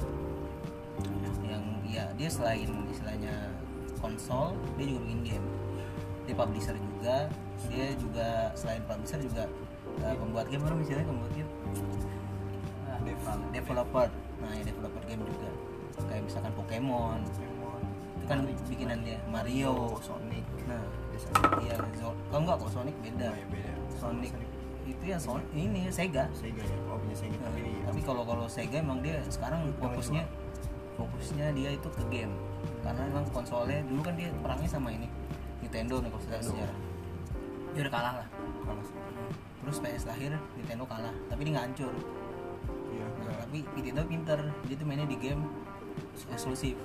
[1.43, 3.35] Yang ya dia selain istilahnya
[3.99, 5.47] konsol, dia juga bikin game.
[6.25, 7.27] Dia publisher juga.
[7.67, 9.43] Dia juga selain publisher juga
[10.01, 11.51] uh, pembuat game apa misalnya pembuat game.
[13.05, 14.09] Dev- developer.
[14.41, 15.49] Nah, ya developer game juga.
[16.11, 17.81] Kayak misalkan Pokemon, Pokemon
[18.15, 19.95] itu kan bikinan dia Mario.
[20.01, 20.81] Sonic Nah,
[21.13, 21.75] biasanya Iya,
[22.33, 23.29] oh enggak kok Sonic beda.
[23.29, 24.33] Oh, ya beda Sonic
[24.85, 26.29] itu ya Sonic ini Sega.
[26.33, 30.25] Sega ya oh punya Sega Nah, tapi tapi kalau kalau Sega emang dia sekarang fokusnya
[30.97, 32.33] fokusnya dia itu ke game.
[32.81, 35.09] Karena emang konsolnya dulu kan dia perangnya sama ini
[35.61, 36.77] Nintendo nih kalau sejarah.
[37.75, 38.27] Dia udah kalah lah.
[38.63, 38.85] kalah.
[39.65, 41.93] Terus PS lahir Nintendo kalah, tapi dia nggak hancur.
[43.55, 45.39] Tapi Nintendo pinter, dia tuh mainnya di game
[46.27, 46.75] eksklusif.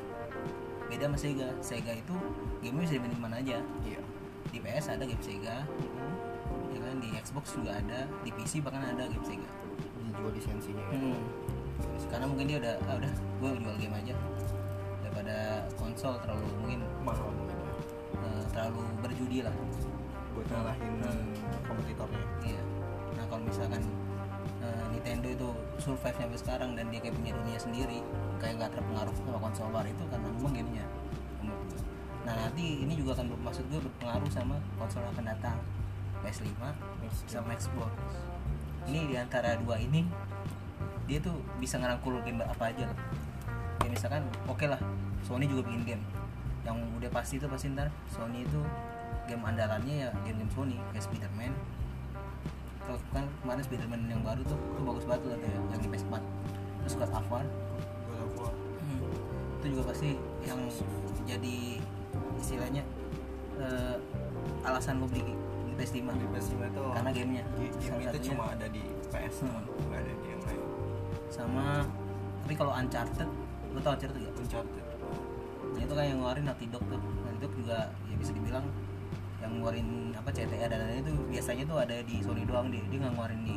[0.87, 1.51] Beda sama Sega.
[1.59, 2.15] Sega itu
[2.63, 3.59] game bisa dimainin mana aja.
[3.83, 3.99] iya
[4.55, 5.67] Di PS ada game Sega,
[6.71, 9.51] ya kan di Xbox juga ada di PC bahkan ada game Sega
[10.07, 10.99] dijual lisensinya ya.
[10.99, 11.19] hmm.
[12.11, 14.15] karena mungkin dia udah ah udah gue jual game aja
[15.03, 15.37] daripada
[15.79, 17.71] konsol terlalu mungkin mahal mungkin ya
[18.27, 19.55] eh, terlalu berjudi lah
[20.35, 21.31] buat ngalahin Hmm.
[21.67, 22.63] kompetitornya iya
[23.15, 23.83] nah kalau misalkan
[25.01, 25.49] Nintendo itu
[25.81, 28.05] survive sampai sekarang dan dia kayak punya dunia sendiri
[28.37, 30.85] kayak nggak terpengaruh sama konsol luar itu karena memang gamenya.
[32.29, 35.57] Nah nanti ini juga akan maksud gue berpengaruh sama konsol yang akan datang
[36.21, 36.53] PS5
[37.25, 37.89] sama Xbox.
[38.93, 40.05] Ini di antara dua ini
[41.09, 42.99] dia tuh bisa ngerangkul game apa aja loh
[43.81, 44.79] ya misalkan oke lah
[45.25, 46.05] Sony juga bikin game.
[46.61, 48.61] Yang udah pasti itu pasti ntar Sony itu
[49.25, 51.57] game andalannya ya game-game Sony kayak Spiderman
[53.11, 56.15] kan kemarin Spiderman yang baru tuh itu bagus banget tuh katanya, yang di PS4
[56.81, 57.45] terus God of War.
[58.07, 58.53] God of War.
[59.61, 60.61] itu juga pasti yang
[61.29, 61.57] jadi
[62.41, 62.83] istilahnya
[63.61, 63.97] eh,
[64.65, 65.37] alasan lo beli
[65.69, 67.45] di PS5 di PS5 itu karena gamenya.
[67.59, 69.61] Game Salah itu cuma ada di PS Hmm.
[69.91, 70.61] nggak ada di yang lain.
[71.29, 71.65] Sama
[72.47, 73.29] tapi kalau Uncharted
[73.71, 74.35] lo tau Uncharted gak?
[74.39, 74.85] Uncharted.
[75.71, 76.99] Nah itu kan yang ngeluarin Naughty Dog tuh.
[76.99, 78.65] Naughty Dog juga ya bisa dibilang
[79.41, 82.99] yang ngeluarin apa CTA dan lain-lain itu biasanya tuh ada di Sony doang dia dia
[83.01, 83.57] nggak ngeluarin di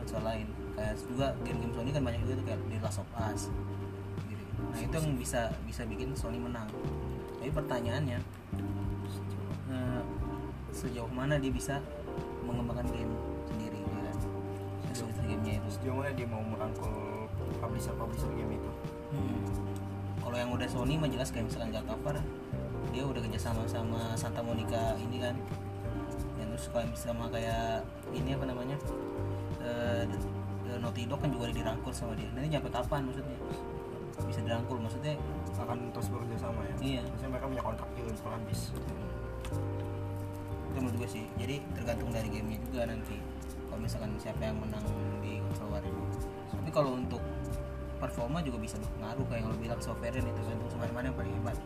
[0.00, 0.48] konsol lain.
[0.72, 3.42] Kayak juga game-game Sony kan banyak juga tuh kayak The Last of Us
[4.28, 4.44] gitu.
[4.72, 6.68] nah itu yang bisa bisa bikin Sony menang.
[7.36, 8.18] Tapi pertanyaannya
[9.68, 10.02] eh,
[10.72, 11.76] sejauh mana dia bisa
[12.48, 13.12] mengembangkan game
[13.44, 14.16] sendiri ya kan?
[14.88, 15.68] Eksklusif gamenya itu.
[15.76, 17.28] Sejauh mana dia mau merangkul
[17.60, 18.70] publisher publisher game itu?
[19.12, 19.44] Hmm.
[20.24, 22.16] Kalau yang udah Sony mah jelas kayak misalkan War
[22.92, 25.34] dia udah kerjasama sama Santa Monica ini kan.
[26.36, 28.76] Dan terus kalau sama kayak ini apa namanya?
[29.64, 30.04] Eh,
[30.78, 32.28] Naughty Dog kan juga udah dirangkul sama dia.
[32.36, 33.36] Nanti nyampe kapan maksudnya?
[34.28, 35.16] Bisa dirangkul maksudnya?
[35.62, 37.02] akan terus bekerja sama ya Iya.
[37.06, 38.60] maksudnya mereka punya kontrak juga untuk habis
[40.72, 41.24] Itu menurut gue sih.
[41.36, 43.16] Jadi tergantung dari gamenya juga nanti.
[43.68, 44.84] Kalau misalkan siapa yang menang
[45.20, 46.04] di konsol war ini.
[46.48, 47.20] Tapi kalau untuk
[48.00, 51.34] performa juga bisa berpengaruh kayak yang lo bilang software itu tergantung sama mana yang paling
[51.38, 51.56] hebat.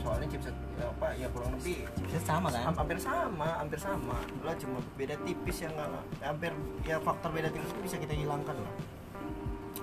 [0.00, 2.72] Soalnya chipset ya, apa ya kurang lebih Chipset sama kan?
[2.72, 4.16] Ham- hampir sama hampir sama.
[4.42, 6.52] Lah cuma beda tipis yang nggak hampir
[6.84, 8.72] ya faktor beda tipis itu bisa kita hilangkan lah.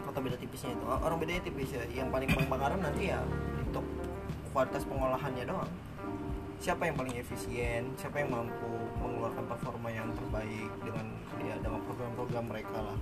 [0.03, 0.85] Faktor beda tipisnya itu.
[0.85, 3.21] Orang bedanya tipis ya yang paling berpengaruh nanti ya
[3.63, 3.85] untuk
[4.51, 5.71] kualitas pengolahannya doang.
[6.57, 11.05] Siapa yang paling efisien siapa yang mampu mengeluarkan performa yang terbaik dengan
[11.45, 12.97] ya dengan program-program mereka lah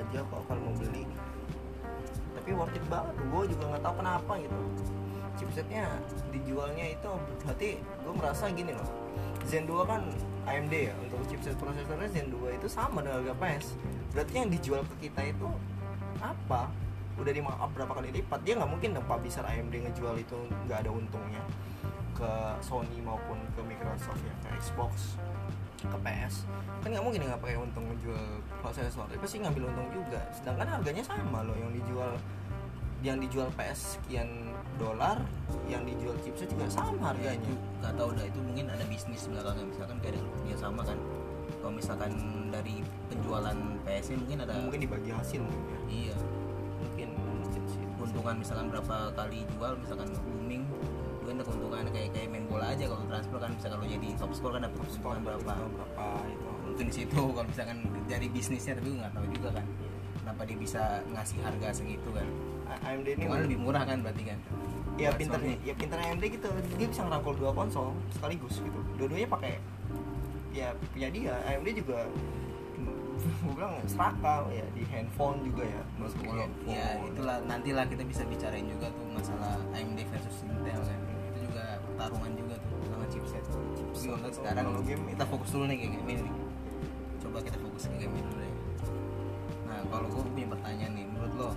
[0.00, 1.04] aja kok kalau mau beli.
[2.40, 3.14] Tapi worth it banget.
[3.28, 4.58] Gue juga nggak tahu kenapa gitu.
[5.36, 5.84] Chipsetnya
[6.32, 7.10] dijualnya itu
[7.44, 8.90] berarti gue merasa gini loh.
[9.48, 10.02] Zen 2 kan
[10.48, 13.66] AMD ya untuk chipset prosesornya Zen 2 itu sama dengan harga PS
[14.10, 15.48] berarti yang dijual ke kita itu
[16.18, 16.68] apa?
[17.20, 18.40] Udah di markup berapa kali lipat?
[18.42, 21.42] Dia nggak mungkin dong publisher AMD ngejual itu nggak ada untungnya
[22.16, 25.16] ke Sony maupun ke Microsoft ya ke Xbox
[25.88, 26.34] ke PS
[26.80, 28.24] kan nggak mungkin nggak pakai untung ngejual
[28.64, 29.04] prosesor.
[29.12, 30.20] Dia pasti ngambil untung juga.
[30.32, 32.12] Sedangkan harganya sama loh yang dijual
[33.00, 34.28] yang dijual PS sekian
[34.76, 35.20] dolar
[35.68, 37.40] yang dijual chipset juga sama Ya, harganya.
[37.44, 37.52] Itu
[37.84, 39.66] nggak tahu dah itu mungkin ada bisnis belakangnya.
[39.68, 40.98] Misalkan kayak ada dia sama kan.
[41.60, 42.12] Kalau misalkan
[42.48, 42.80] dari
[43.12, 45.80] penjualan PS mungkin ada mungkin dibagi hasil mungkin ya.
[45.92, 46.16] Iya.
[46.80, 47.08] Mungkin
[48.00, 50.99] keuntungan misalkan berapa kali jual misalkan booming itu
[51.30, 52.84] kan ada keuntungan kayak kayak main bola aja.
[52.90, 55.52] Kalau transfer kan misalkan lo jadi top score kan dapat keuntungan berapa?
[55.62, 56.48] berapa itu.
[56.66, 57.78] Mungkin di situ kalau misalkan
[58.10, 59.66] dari bisnisnya tapi nggak tahu juga kan.
[60.20, 60.82] Kenapa dia bisa
[61.14, 62.26] ngasih harga segitu kan?
[62.70, 64.38] AMD ini Cuma lebih murah kan berarti kan?
[64.98, 66.48] Ya Buat pinternya ya pinternya AMD gitu.
[66.78, 68.80] Dia bisa ngerangkul dua konsol sekaligus gitu.
[68.98, 69.54] Dua-duanya pakai
[70.50, 71.34] ya punya dia.
[71.46, 71.98] AMD juga
[73.44, 74.46] gue bilang serakah.
[74.50, 75.82] Ya di handphone juga ya.
[75.98, 76.74] Masuk Kalau handphone.
[76.74, 77.36] ya itulah.
[77.46, 80.99] Nantilah kita bisa bicarain juga tuh masalah AMD versus Intel kan
[82.00, 83.44] pertarungan juga tuh sama chipset.
[83.44, 86.32] Tapi untuk sekarang Kalau game kita fokus dulu nih ke game ini.
[87.20, 88.54] Coba kita fokus ke game ini dulu ya.
[89.68, 91.48] Nah kalau gue punya pertanyaan nih, menurut lo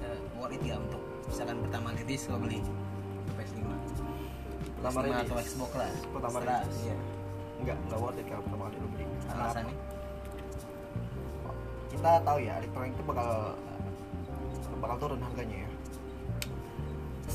[0.00, 2.60] eh, worth it ya untuk misalkan pertama rilis lo beli
[3.36, 3.64] PS5
[4.80, 5.20] Pertama PS5 rilis.
[5.28, 6.96] atau Xbox lah pertama rilis iya.
[7.62, 9.76] enggak enggak worth it kalau pertama kali lu beli alasannya
[11.92, 13.30] kita tahu ya elektronik itu bakal
[14.82, 15.71] bakal turun harganya ya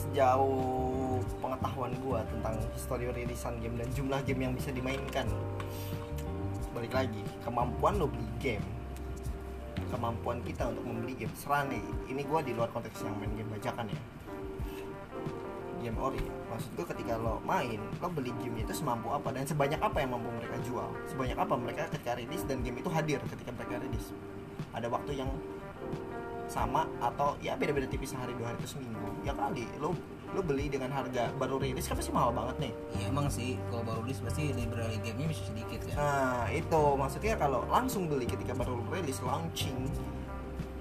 [0.07, 5.27] sejauh pengetahuan gua tentang histori rilisan game dan jumlah game yang bisa dimainkan.
[6.71, 8.65] Balik lagi kemampuan lo beli game.
[9.91, 11.33] Kemampuan kita untuk membeli game.
[11.35, 13.99] Serah nih ini gua di luar konteks yang main game bajakan ya.
[15.83, 16.23] Game ori.
[16.49, 19.29] Maksud gue ketika lo main lo beli game itu semampu apa?
[19.29, 20.89] Dan sebanyak apa yang mampu mereka jual?
[21.05, 24.09] Sebanyak apa mereka ketika rilis dan game itu hadir ketika mereka rilis?
[24.73, 25.29] Ada waktu yang
[26.47, 29.07] sama atau ya beda-beda tipis sehari dua hari itu seminggu.
[29.23, 29.93] Ya kali lo
[30.35, 32.73] lo beli dengan harga baru rilis kan pasti mahal banget nih.
[32.99, 37.33] Iya emang sih kalau baru rilis pasti library gamenya masih sedikit kan nah itu maksudnya
[37.39, 39.87] kalau langsung beli ketika baru rilis launching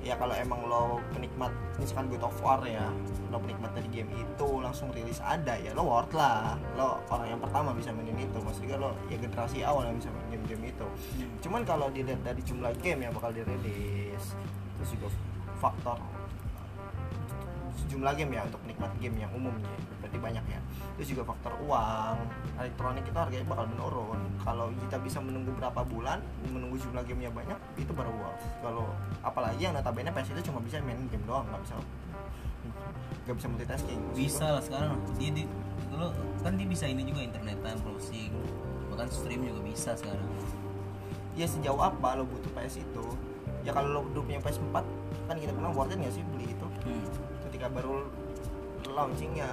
[0.06, 1.50] ya kalau emang lo penikmat
[1.82, 2.86] misalkan God of War ya
[3.34, 6.54] lo penikmat dari game itu langsung rilis ada ya lo worth lah.
[6.78, 10.38] Lo orang yang pertama bisa mainin itu maksudnya lo ya generasi awal yang bisa main
[10.38, 10.86] game-game itu.
[11.42, 14.38] Cuman kalau dilihat dari jumlah game yang bakal dirilis
[14.78, 15.08] terus juga
[15.58, 15.98] faktor
[17.86, 19.72] jumlah game ya untuk penikmat game yang umumnya.
[20.02, 20.60] Berarti banyak ya.
[20.98, 22.16] Terus juga faktor uang
[22.58, 24.20] elektronik itu harganya bakal menurun.
[24.42, 28.44] Kalau kita bisa menunggu berapa bulan menunggu jumlah gamenya banyak itu baru worth.
[28.60, 28.90] Kalau
[29.22, 31.74] apalagi yang notabene PS itu cuma bisa main game doang nggak bisa
[33.24, 34.00] nggak bisa multitasking.
[34.12, 34.98] Bisa lah sekarang.
[35.16, 35.44] Dia di
[35.96, 38.34] lo kan dia bisa ini juga internetan browsing.
[38.92, 40.26] Bahkan stream juga bisa sekarang.
[41.36, 43.06] Ya sejauh apa lo butuh PS itu?
[43.64, 46.66] Ya kalau lo udah punya PS4 kan kita bilang worth it nggak sih beli itu?
[46.82, 47.02] Hmm.
[47.46, 48.06] ketika baru
[48.86, 49.50] launching ya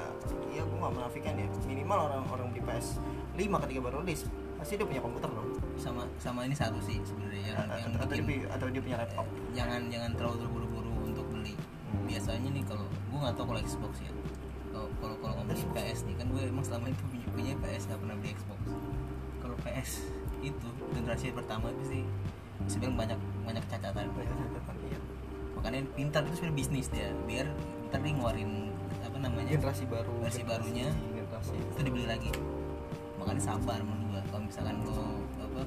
[0.50, 1.48] ya gue nggak menafikan ya.
[1.64, 3.02] Minimal orang-orang beli PS
[3.34, 4.22] 5 ketika baru rilis
[4.54, 5.50] pasti dia punya komputer dong.
[5.76, 8.82] Sama sama ini satu sih sebenarnya yang, yang atau, atau dia, bikin- pu- atau dia
[8.82, 9.26] punya laptop.
[9.52, 11.54] Jangan jangan terlalu terburu-buru untuk beli.
[11.54, 12.06] Hmm.
[12.06, 14.12] biasanya nih kalau gue nggak tahu kalau Xbox ya.
[14.70, 15.70] Kalau kalau kalau ngomongin.
[15.74, 18.60] PS nih kan gue emang selama itu punya, punya PS nggak pernah beli Xbox.
[19.40, 19.90] Kalau PS
[20.42, 22.04] itu generasi pertama itu sih
[22.66, 24.06] sebenarnya banyak banyak cacatan.
[24.14, 24.76] Banyak catatan,
[25.64, 25.80] iya.
[25.80, 27.10] makanya pintar itu sebenarnya bisnis dia.
[27.24, 27.48] Biar
[27.88, 28.52] ntar dia ngeluarin
[29.00, 30.88] apa namanya generasi baru generasi- barunya.
[31.16, 32.30] generasi itu dibeli lagi.
[33.16, 34.22] Makanya sabar menurut gua.
[34.28, 35.08] Kalau misalkan lo
[35.40, 35.62] apa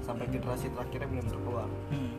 [0.00, 1.68] sampai generasi terakhirnya benar-benar keluar.
[1.92, 2.10] Hmm,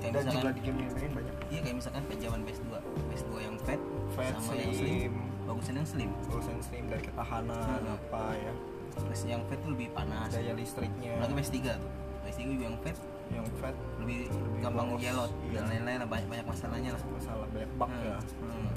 [0.00, 1.34] kayak dan misalkan jumlah di game yang main banyak.
[1.46, 2.66] Iya kayak misalkan zaman PS2
[3.06, 3.80] PS2 yang fat
[4.14, 4.74] Fat, sama yang slim.
[4.74, 5.12] Slim,
[5.44, 6.10] bagusan yang slim.
[6.28, 7.94] Urusan slim dari ketahanan Hmm.
[7.94, 8.52] apa ya.
[8.94, 10.30] Terus yang fat tuh lebih panas.
[10.30, 11.12] Daya listriknya.
[11.18, 11.90] Apalagi PS3 tuh.
[12.24, 12.96] PS3 juga yang fat
[13.32, 15.60] yang fat lebih, Lebih gampang jelot iya.
[15.60, 17.02] dan lain-lain lah banyak banyak masalahnya lah.
[17.08, 18.16] Masalah banyak bug Hmm, ya.
[18.42, 18.68] Hmm.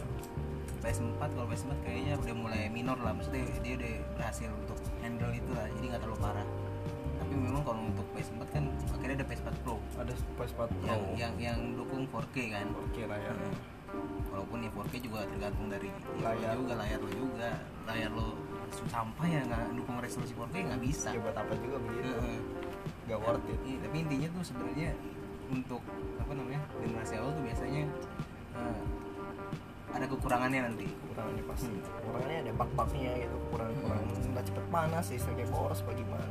[0.77, 3.11] PS4 kalau PS4 kayaknya udah mulai minor lah.
[3.11, 6.47] Maksudnya dia udah berhasil untuk handle itu lah jadi nggak terlalu parah.
[7.17, 9.75] Tapi memang kalau untuk PS4 kan akhirnya ada PS4 Pro.
[9.99, 10.87] Ada PS4 Pro.
[10.87, 12.67] Yang yang yang dukung 4K kan.
[12.71, 13.33] oke lah ya.
[13.33, 13.55] Hmm.
[14.27, 15.87] walaupun ya 4K juga tergantung dari
[16.19, 16.35] Layar.
[16.35, 17.51] layar juga layar lo juga.
[17.87, 18.27] Layar lo
[18.91, 21.07] sampai ya nggak dukung resolusi 4K nggak bisa.
[21.15, 22.11] Ya buat apa juga begitu.
[22.13, 22.39] Heeh.
[23.07, 23.59] Gak worth it.
[23.63, 24.89] Iya, tapi intinya tuh sebenarnya
[25.47, 25.81] untuk
[26.19, 27.83] apa namanya generasi awal tuh biasanya
[28.59, 28.81] eh,
[29.95, 30.85] ada kekurangannya nanti.
[30.91, 31.71] Kekurangannya pasti.
[31.71, 31.83] Hmm.
[32.03, 33.37] kekurangannya ada bug-bugnya gitu.
[33.49, 36.25] Kurang kurang nggak cepet panas listriknya boros bagaimana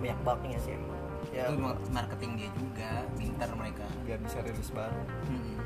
[0.00, 1.00] banyak bugnya sih emang.
[1.32, 1.48] Ya.
[1.48, 1.60] Itu
[1.92, 3.84] marketing dia juga pintar mereka.
[4.08, 5.02] Biar bisa rilis baru.
[5.28, 5.56] Hmm.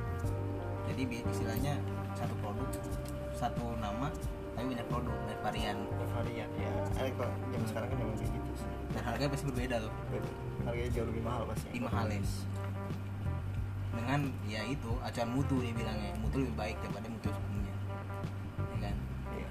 [0.88, 1.76] jadi istilahnya
[2.16, 2.64] satu produk
[3.36, 4.10] satu nama
[4.58, 5.78] tapi banyak produk banyak varian.
[6.18, 8.70] Varian ya elektro jam sekarang kan memang kayak gitu sih.
[8.90, 9.92] Dan harganya pasti berbeda tuh.
[10.10, 10.30] Beda.
[10.66, 11.66] harganya jauh lebih mahal pasti.
[11.70, 12.20] Lebih mahal, ya.
[13.88, 16.10] dengan ya itu acuan mutu dia bilangnya.
[16.18, 17.74] Mutu lebih baik daripada mutu sebelumnya.
[18.58, 18.96] Ya kan?
[19.30, 19.48] Iya.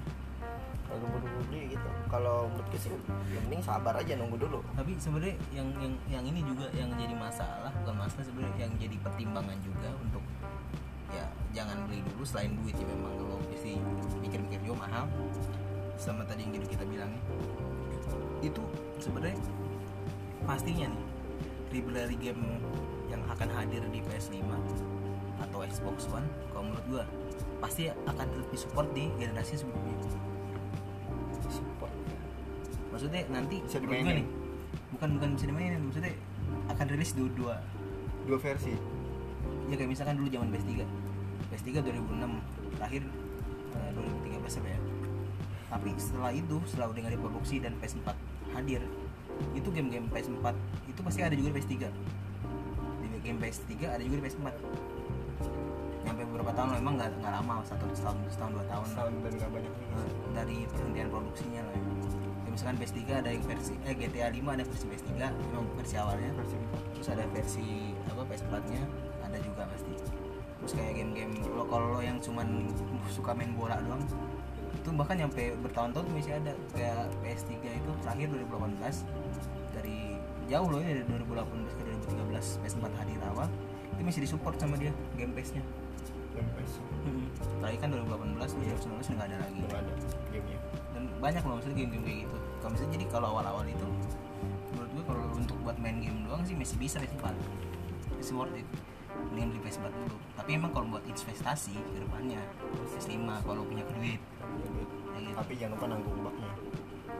[0.84, 1.88] Kalau nunggu beli gitu.
[2.12, 2.92] Kalau menurut sih
[3.32, 4.60] yang penting sabar aja nunggu dulu.
[4.76, 8.96] Tapi sebenarnya yang yang yang ini juga yang jadi masalah bukan masalah sebenarnya yang jadi
[9.00, 10.20] pertimbangan juga untuk
[11.08, 11.24] ya
[11.56, 13.16] jangan beli dulu selain duit ya memang.
[13.16, 13.40] Kalau
[13.76, 15.04] mesti mikir-mikir juga mahal
[16.00, 17.20] sama tadi yang kita bilangin
[18.40, 18.62] itu
[19.02, 19.36] sebenarnya
[20.46, 21.04] pastinya nih
[21.74, 22.40] library game
[23.12, 24.40] yang akan hadir di PS5
[25.44, 27.04] atau Xbox One kalau menurut gua
[27.60, 29.98] pasti akan lebih support di generasi sebelumnya.
[31.50, 31.92] Support.
[32.94, 34.22] Maksudnya nanti Bisa dimainin.
[34.22, 34.26] nih
[34.94, 36.12] bukan bukan bisa dimainin maksudnya
[36.72, 37.54] akan rilis dua dua.
[38.24, 38.72] Dua versi.
[39.68, 40.72] Ya kayak misalkan dulu zaman PS3
[41.52, 43.02] PS3 2006 terakhir
[43.94, 44.80] 2013 apa ya.
[45.68, 48.08] Tapi setelah itu setelah udah nggak diproduksi dan PS4
[48.56, 48.82] hadir
[49.54, 50.46] itu game-game PS4
[50.90, 51.74] itu pasti ada juga di PS3
[52.98, 54.46] di game PS3 ada juga di PS4
[56.08, 58.86] nyampe beberapa tahun loh, emang nggak nggak lama satu setahun setahun dua tahun.
[58.96, 61.82] Sound dan nggak banyak Nah, dari perhentian produksinya lah ya.
[61.84, 66.30] Kayak misalkan PS3 ada yang versi eh GTA 5 ada versi PS3 memang versi awalnya.
[66.32, 66.56] Versi
[66.96, 67.68] terus ada versi
[68.08, 68.82] apa PS4 nya
[70.68, 72.44] terus kayak game-game lo kalau lo yang cuman
[73.08, 74.04] suka main bola doang
[74.76, 76.52] itu bahkan nyampe bertahun-tahun tuh masih ada.
[76.76, 78.76] Kayak PS3 itu terakhir 2018
[79.72, 83.48] dari jauh loh ini dari 2018 ke 2013 PS4 hadir awal
[83.96, 85.64] itu masih disupport sama dia game PS nya
[86.36, 86.72] dan PS
[87.64, 89.56] terakhir kan 2018 2019 udah nggak ada lagi.
[89.56, 89.92] Belum ada
[90.28, 90.58] gamenya.
[90.92, 92.36] Dan banyak loh maksudnya game-game kayak gitu.
[92.60, 93.86] Kalau misalnya jadi kalau awal-awal itu
[94.76, 97.32] menurut gue kalau untuk buat main game doang sih masih bisa PS4
[98.20, 98.68] masih worth it
[99.32, 100.16] mendingan beli PS4 dulu.
[100.36, 102.40] Tapi emang kalau buat investasi ke depannya
[102.96, 104.20] PS5 kalau punya duit.
[104.20, 105.34] Ya gitu.
[105.34, 106.52] tapi jangan lupa nanggung baknya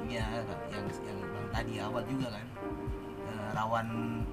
[0.07, 0.25] iya
[0.71, 2.47] yang yang bilang tadi awal juga kan.
[3.29, 3.87] Eh, rawan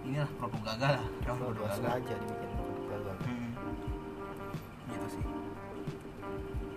[0.06, 1.06] inilah produk gagal lah.
[1.26, 1.78] Rawan produk gagal.
[1.82, 2.52] sengaja dibikin
[2.88, 3.16] gagal.
[3.26, 3.52] Hmm.
[4.94, 5.24] gitu sih.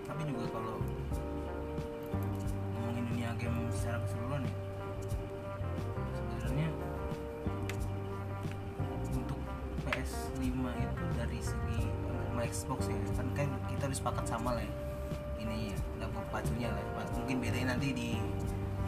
[0.09, 0.75] Tapi juga kalau
[2.75, 4.68] ngomongin dunia game secara keseluruhan ya
[13.89, 14.73] kita harus sepakat sama lah ya
[15.41, 16.85] ini dapur pacunya lah
[17.17, 18.09] mungkin bedanya nanti di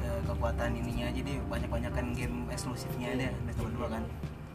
[0.06, 4.04] eh, kekuatan ininya aja deh banyak-banyakan game eksklusifnya ada mereka berdua kan.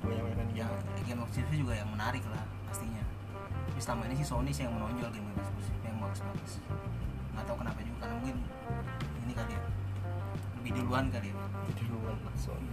[0.06, 0.70] Banyak banyak yang
[1.02, 3.02] game eksklusif juga yang menarik lah pastinya.
[3.42, 6.52] Tapi selama ini sih Sony sih yang menonjol game eksklusif yang bagus-bagus.
[7.34, 8.36] Nggak tahu kenapa juga karena mungkin
[9.26, 9.62] ini kali ya
[10.62, 11.36] lebih duluan kali ya.
[11.74, 12.70] Di duluan Sony.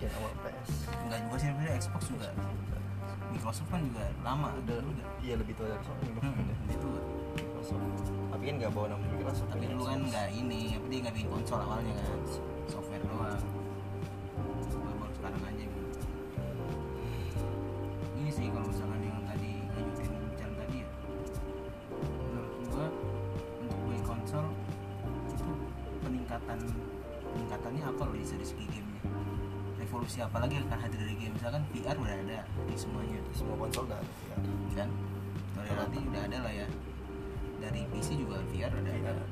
[0.00, 2.32] Dan awal PS nggak juga sih sebenarnya Xbox juga
[3.30, 6.34] Microsoft kan juga lama udah juga iya lebih tua dari Sony hmm,
[6.66, 7.00] lebih tua.
[7.38, 10.98] Microsoft tapi kan nggak bawa nama Microsoft tapi kan dulu kan nggak ini apa dia
[11.06, 12.20] nggak bikin konsol awalnya kan.
[12.66, 13.42] Software doang.
[14.70, 15.90] Baru baru sekarang aja gitu.
[18.18, 20.88] Ini sih kalau misalkan yang tadi ngajutin bicara tadi ya.
[22.26, 22.86] Menurut gua
[23.62, 24.46] untuk beli konsol
[25.30, 25.48] itu
[26.02, 26.58] peningkatan
[27.30, 29.02] peningkatannya apa loh dari segi gamenya?
[29.78, 30.80] Revolusi apa lagi yang akan
[31.60, 34.10] misalkan VR udah ada di semuanya semua konsol udah ada
[34.72, 34.84] ya.
[34.84, 34.88] kan
[35.76, 36.66] nanti udah ada lah ya.
[37.60, 38.90] Dari PC juga VR ada.
[38.90, 39.24] VR ada.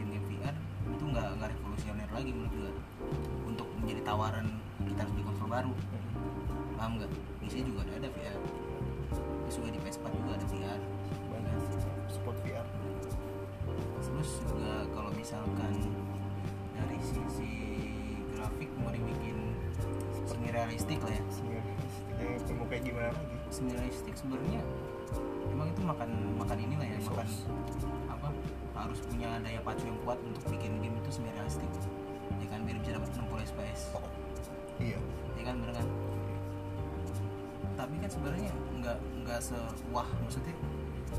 [0.00, 0.56] Game-game VR
[0.88, 2.72] itu nggak nggak revolusioner lagi menurut gue
[3.44, 4.46] untuk menjadi tawaran
[4.80, 5.72] kita harus beli konsol baru.
[6.76, 7.10] Paham nggak?
[7.44, 8.40] PC juga ada, ada VR
[9.46, 10.80] terus juga di PS4 juga ada VR
[11.30, 11.54] banyak
[12.10, 12.66] support VR
[14.02, 15.72] terus juga kalau misalkan
[16.74, 17.54] dari sisi
[18.34, 19.35] grafik mau dibikin
[20.56, 21.22] realistik lah ya.
[22.16, 23.36] Sebenarnya mau kayak gimana lagi?
[23.52, 24.60] Semi realistik sebenarnya
[25.52, 27.28] emang itu makan makan ini lah ya makan
[28.10, 28.28] apa
[28.76, 31.70] harus punya daya pacu yang kuat untuk bikin game itu realistik
[32.42, 33.80] ya kan biar bisa dapat 60 fps
[34.82, 34.98] iya.
[35.36, 35.86] Ya kan bener kan?
[37.76, 40.56] Tapi kan sebenarnya nggak nggak sewah maksudnya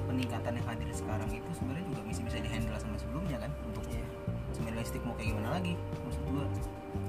[0.06, 3.86] peningkatan yang hadir sekarang itu sebenarnya juga masih bisa dihandle sama sebelumnya kan untuk
[4.78, 5.74] realistik mau kayak gimana lagi?
[6.06, 6.46] Maksud gua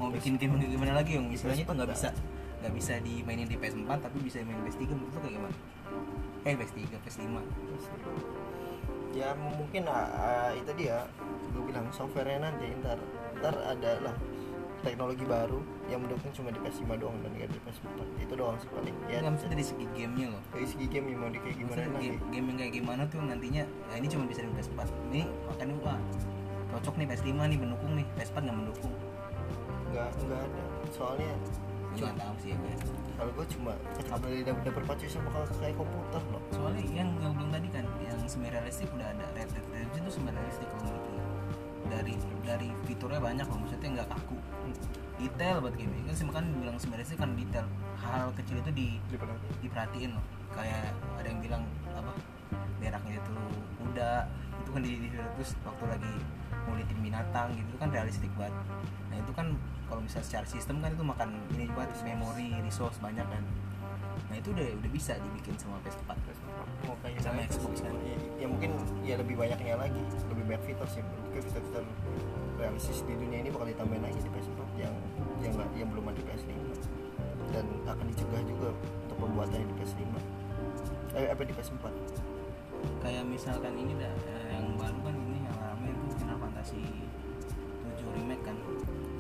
[0.01, 1.11] mau bikin game kayak gimana lagi?
[1.21, 2.09] Yang istilahnya itu nggak bisa
[2.59, 5.57] nggak bisa dimainin di PS4 tapi bisa main PS3 menurut lu kayak gimana?
[6.49, 7.37] Eh PS3 PS5
[9.17, 11.05] ya mungkin ah, itu dia.
[11.53, 12.97] Gue bilang softwarenya nanti ntar
[13.41, 14.17] ntar ada lah
[14.79, 15.59] teknologi baru
[15.91, 18.95] yang mendukung cuma di PS5 doang dan nggak di PS4 itu doang sih paling.
[19.11, 20.43] Ya nggak maksudnya dari segi gamenya loh.
[20.55, 23.19] dari segi game yang mau di kayak gimana Maksudnya game, game yang kayak gimana tuh
[23.21, 25.99] nantinya ya ini cuma bisa di PS4 ini makanya wah
[26.69, 28.07] cocok nih PS5 nih mendukung nih.
[28.17, 28.93] PS4 nggak mendukung?
[29.93, 30.65] Nggak nggak ada.
[30.93, 31.33] Soalnya
[31.99, 32.75] nggak tahu sih ya gue.
[33.19, 33.73] kalau gue cuma
[34.07, 37.83] kabel udah udah berpacu sama kayak- kayak komputer loh soalnya yang gue belum tadi kan
[37.99, 39.27] yang semi realistik udah ada.
[39.35, 41.25] Red Dead Redemption itu semi realistik kalau menurut gue
[41.89, 42.15] dari
[42.47, 44.39] dari fiturnya banyak loh maksudnya nggak kaku.
[45.19, 47.67] Detail buat game kan sih kan bilang semi realistik kan detail.
[47.99, 50.25] Hal kecil itu di daripada diperhatiin loh.
[50.55, 52.13] Kayak ada yang bilang apa
[52.79, 53.35] beraknya itu
[53.83, 54.13] kuda
[54.63, 56.15] itu kan di, di terus waktu lagi
[56.69, 58.55] ngulitin binatang gitu kan realistik banget.
[59.09, 59.47] Nah itu kan
[59.89, 63.43] kalau misalnya secara sistem kan itu makan ini banget memori resource banyak kan.
[64.29, 66.11] Nah itu udah udah bisa dibikin sama PS4.
[66.85, 67.95] Mau kayak Sama Xbox kan?
[68.05, 71.03] ya, ya mungkin ya lebih banyaknya lagi lebih banyak fitur sih.
[71.33, 71.85] Gue fitur-fitur
[72.59, 74.95] realistis di dunia ini bakal ditambahin lagi di PS4 yang
[75.39, 76.51] yang nggak- yang belum ada di PS5
[77.49, 78.69] dan akan dicegah juga
[79.07, 80.03] untuk pembuatannya di PS5
[81.15, 81.85] eh apa di PS4
[82.99, 85.15] kayak misalkan ini dah eh, yang baru kan
[86.59, 86.83] Fantasy
[88.03, 88.59] 7 remake kan?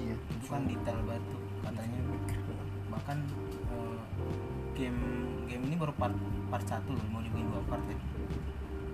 [0.02, 0.18] Iya.
[0.18, 2.00] Itu kan detail banget tuh katanya.
[2.90, 3.18] Bahkan
[3.78, 3.98] eh,
[4.74, 5.02] game
[5.46, 6.18] game ini baru part
[6.50, 7.94] part satu loh mau dibikin dua part ya.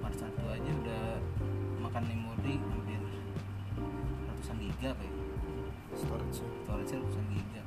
[0.05, 1.25] Part satu aja udah
[1.89, 3.01] makan memori hampir
[4.29, 5.13] ratusan giga apa ya?
[5.97, 7.63] Storage storage-nya ratusan giga.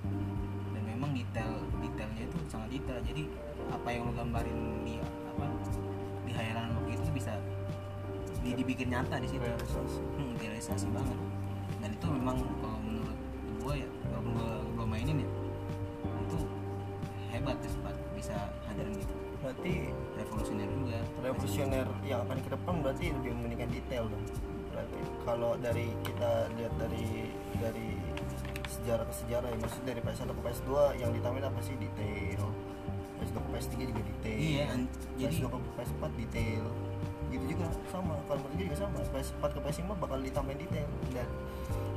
[0.77, 3.01] Dan memang detail detailnya itu sangat detail.
[3.01, 3.25] Jadi
[3.73, 5.45] apa yang lo gambarin di apa
[6.21, 7.33] di hayalan lo itu bisa
[8.47, 9.43] di, dibikin nyata di situ.
[9.43, 9.99] Realisasi.
[10.15, 11.19] Hmm, direalisasi banget.
[11.83, 13.17] Dan itu memang kalau menurut
[13.59, 15.29] gue ya walaupun gue gue mainin ya
[16.23, 16.39] itu
[17.27, 18.35] hebat ya sempat bisa
[18.71, 19.13] hadirin gitu.
[19.43, 19.73] Berarti
[20.15, 20.99] revolusioner juga.
[21.19, 24.23] Revolusioner yang akan ke depan berarti lebih mementingkan detail dong.
[24.71, 27.07] Berarti kalau dari kita lihat dari
[27.59, 27.87] dari
[28.67, 30.71] sejarah ke sejarah ya maksudnya dari PS1 ke PS2
[31.03, 31.75] yang ditambahin apa sih?
[31.75, 32.41] Detail.
[33.17, 34.37] PS2 ke PS3 juga detail.
[34.39, 34.89] Iya, an-
[35.19, 36.63] jadi- PS2 ke PS4 detail
[37.31, 37.67] gitu juga.
[37.91, 38.99] Sama kalau gue juga sama.
[39.11, 40.89] PS4 ke PS5 bakal ditambahin detail.
[41.11, 41.29] Dan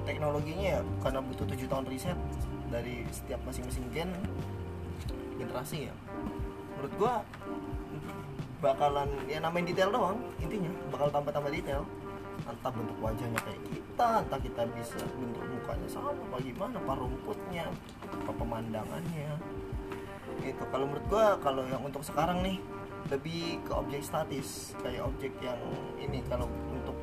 [0.09, 2.19] teknologinya ya karena butuh 7 tahun riset
[2.71, 4.11] dari setiap masing-masing gen
[5.39, 5.95] generasi ya.
[6.77, 7.15] Menurut gua
[8.61, 10.71] bakalan ya namain detail doang intinya.
[10.93, 11.83] Bakal tambah-tambah detail.
[12.49, 17.65] Entah bentuk wajahnya kayak kita entah kita bisa bentuk mukanya sama apa gimana apa rumputnya
[18.09, 19.31] apa pemandangannya.
[20.41, 22.57] Itu kalau menurut gua kalau yang untuk sekarang nih
[23.09, 25.59] lebih ke objek statis kayak objek yang
[25.97, 26.97] ini kalau untuk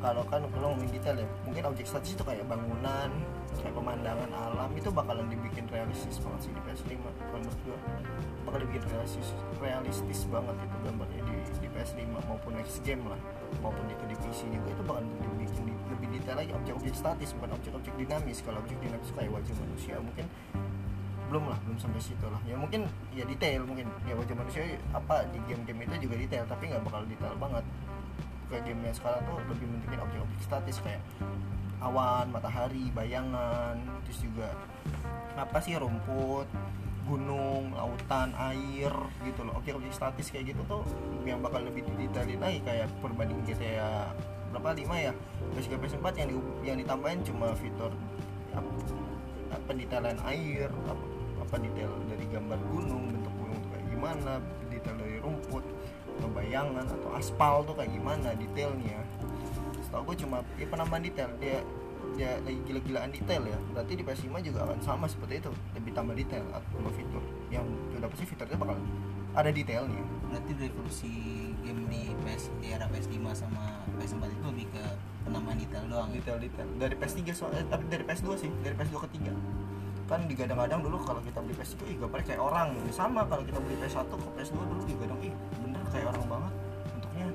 [0.00, 3.12] kalau kan kalau ngomongin detail ya mungkin objek statis itu kayak bangunan
[3.60, 7.78] kayak pemandangan alam itu bakalan dibikin realistis banget sih di PS5 kalau menurut gua.
[8.48, 9.28] Bakal dibikin realistis
[9.60, 13.20] realistis banget itu gambarnya di, di PS5 maupun next game lah
[13.60, 17.50] maupun itu di PC juga itu bakal dibikin di- lebih detail lagi objek-objek statis bukan
[17.60, 18.38] objek-objek dinamis.
[18.40, 20.24] Kalau objek dinamis kayak wajah manusia mungkin
[21.30, 22.42] belum lah belum sampai situ lah.
[22.42, 23.86] Ya mungkin ya detail mungkin.
[24.04, 27.64] Ya wajah manusia apa di game-game itu juga detail tapi nggak bakal detail banget.
[28.50, 31.02] Kayak game yang sekarang tuh lebih mentingin objek-objek statis kayak
[31.80, 34.52] awan, matahari, bayangan, terus juga
[35.38, 36.44] apa sih rumput,
[37.08, 39.54] gunung, lautan, air gitu loh.
[39.62, 40.82] Objek-objek statis kayak gitu tuh
[41.22, 44.10] yang bakal lebih didetailin lagi kayak perbanding GTA
[44.50, 45.12] berapa 5 ya?
[45.54, 47.94] PS3 PS4 yang di, yang ditambahin cuma fitur
[48.50, 48.70] apa,
[49.54, 51.04] apa detailan air apa,
[51.50, 54.32] apa detail dari gambar gunung bentuk gunung tuh kayak gimana
[54.70, 55.64] detail dari rumput
[56.22, 59.02] atau bayangan atau aspal tuh kayak gimana detailnya.
[59.82, 61.58] Setahu gue cuma ya penambahan detail dia
[62.14, 63.58] dia lagi gila-gilaan detail ya.
[63.74, 67.22] Berarti di PS5 juga akan sama seperti itu lebih tambah detail atau tambah fitur.
[67.50, 67.66] Yang
[67.98, 68.78] udah pasti fiturnya bakal
[69.34, 70.02] ada detailnya.
[70.30, 71.12] Berarti revolusi
[71.66, 74.84] game di PS di era PS5 sama PS4 itu lebih ke
[75.26, 76.22] penambahan detail doang ya?
[76.22, 76.68] detail-detail.
[76.78, 79.59] Dari PS3 so, eh, tapi dari PS2 sih dari PS2 ke 3
[80.10, 82.68] kan digadang-gadang dulu kalau kita beli PS3 ih gambarnya kayak orang.
[82.90, 85.32] Sama kalau kita beli PS1 ke PS2 dulu digadang ih
[85.62, 86.52] bener kayak orang banget.
[86.90, 87.26] Bentuknya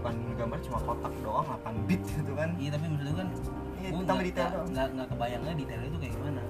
[0.00, 2.48] bukan gambar cuma kotak doang 8 bit gitu kan.
[2.56, 3.28] Iya tapi maksud gue kan
[3.80, 6.42] Iya, gue nggak detail nggak- nggak kebayangnya detailnya itu kayak gimana.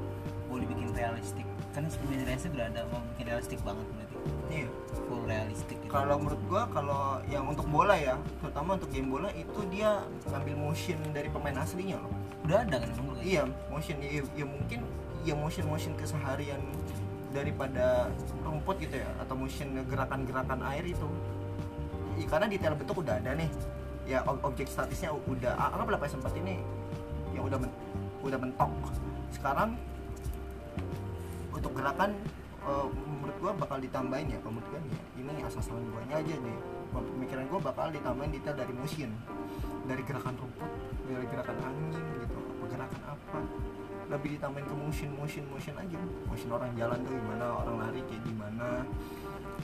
[0.46, 1.46] Mau dibikin realistik.
[1.70, 4.14] Kan sebenarnya realistik udah ada mau bikin realistik banget berarti.
[4.50, 4.68] Iya.
[5.06, 5.90] Full realistik gitu.
[5.90, 10.54] kalau menurut gua kalau yang untuk bola ya terutama untuk game bola itu dia ngambil
[10.54, 12.14] motion dari pemain aslinya loh.
[12.46, 13.96] Udah ada kan emang kayak iya motion.
[13.98, 14.80] Ya, ya mungkin
[15.24, 16.60] ya motion motion keseharian
[17.30, 18.10] daripada
[18.42, 21.08] rumput gitu ya atau motion gerakan-gerakan air itu.
[22.18, 23.50] I- karena detail bentuk udah ada nih.
[24.08, 26.58] Ya ob- objek statisnya udah ah, anggaplah PS4 ini?
[27.36, 27.78] Yang udah men-
[28.26, 28.72] udah mentok.
[29.30, 29.78] Sekarang
[31.54, 32.10] untuk gerakan
[32.60, 36.56] eh, menurut gua bakal ditambahin ya gua nih ya, ini asal-asalan guanya aja nih.
[36.90, 39.10] Pemikiran gua bakal ditambahin detail dari motion.
[39.86, 40.70] Dari gerakan rumput
[41.10, 41.90] dari gerakan angin
[42.22, 43.09] gitu apa gerakan apa
[44.10, 46.00] lebih ditambahin ke motion motion motion aja.
[46.26, 48.82] Motion orang jalan tuh gimana orang lari kayak gimana.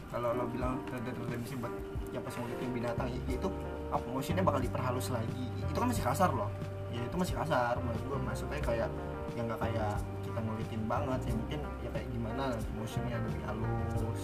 [0.06, 1.74] Kalau lo bilang Red Dead Redemption buat
[2.14, 3.48] yang pas ngeliatin binatang i- itu
[3.90, 5.46] up motionnya bakal diperhalus lagi.
[5.58, 6.50] Itu kan masih kasar loh.
[6.94, 7.74] Ya itu masih kasar.
[7.82, 8.88] Menurut gue maksudnya kayak
[9.34, 14.22] yang nggak kayak kita ngeliatin banget ya mungkin ya kayak gimana nanti motionnya lebih halus.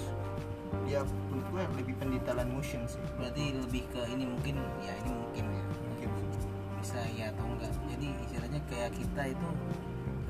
[0.86, 3.02] Dia menurut gue lebih pendetailan motion sih.
[3.18, 5.64] Berarti lebih ke ini mungkin ya ini mungkin ya.
[5.66, 6.10] Mungkin
[6.80, 7.74] bisa ya atau enggak.
[7.90, 9.48] Jadi istilahnya kayak kita itu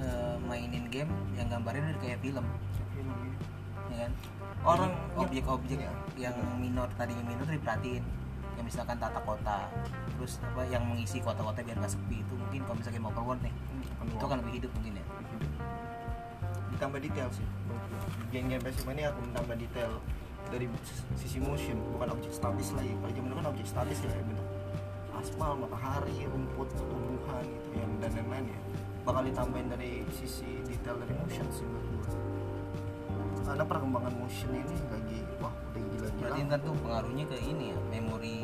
[0.02, 2.44] eh, mainin game yang gambarnya udah kayak film.
[3.88, 4.12] Ya kan?
[4.62, 5.92] Orang yang- objek-objek Iya.
[6.20, 8.02] yang minor tadinya minor diperhatiin.
[8.52, 9.70] Yang misalkan tata kota
[10.12, 13.54] terus apa yang mengisi kota-kota biar nggak sepi itu mungkin kalau misalnya open world nih
[14.04, 15.04] itu akan lebih hidup mungkin ya.
[16.70, 17.46] Ditambah detail sih
[18.28, 19.92] game-game PS5 ini akan menambah detail
[20.48, 24.10] dari sis- sisi motion bukan objek statis lagi kalau zaman dulu kan objek statis ya
[24.18, 24.48] bentuk
[25.14, 28.58] aspal matahari rumput tumbuhan gitu yang dan lain-lain ya
[29.02, 32.08] bakal ditambahin dari sisi detail dari motion sih menurut gua.
[33.42, 36.22] Karena perkembangan motion ini lagi wah udah gila-gila.
[36.22, 38.36] Berarti ntar tuh pengaruhnya ke ini ya memori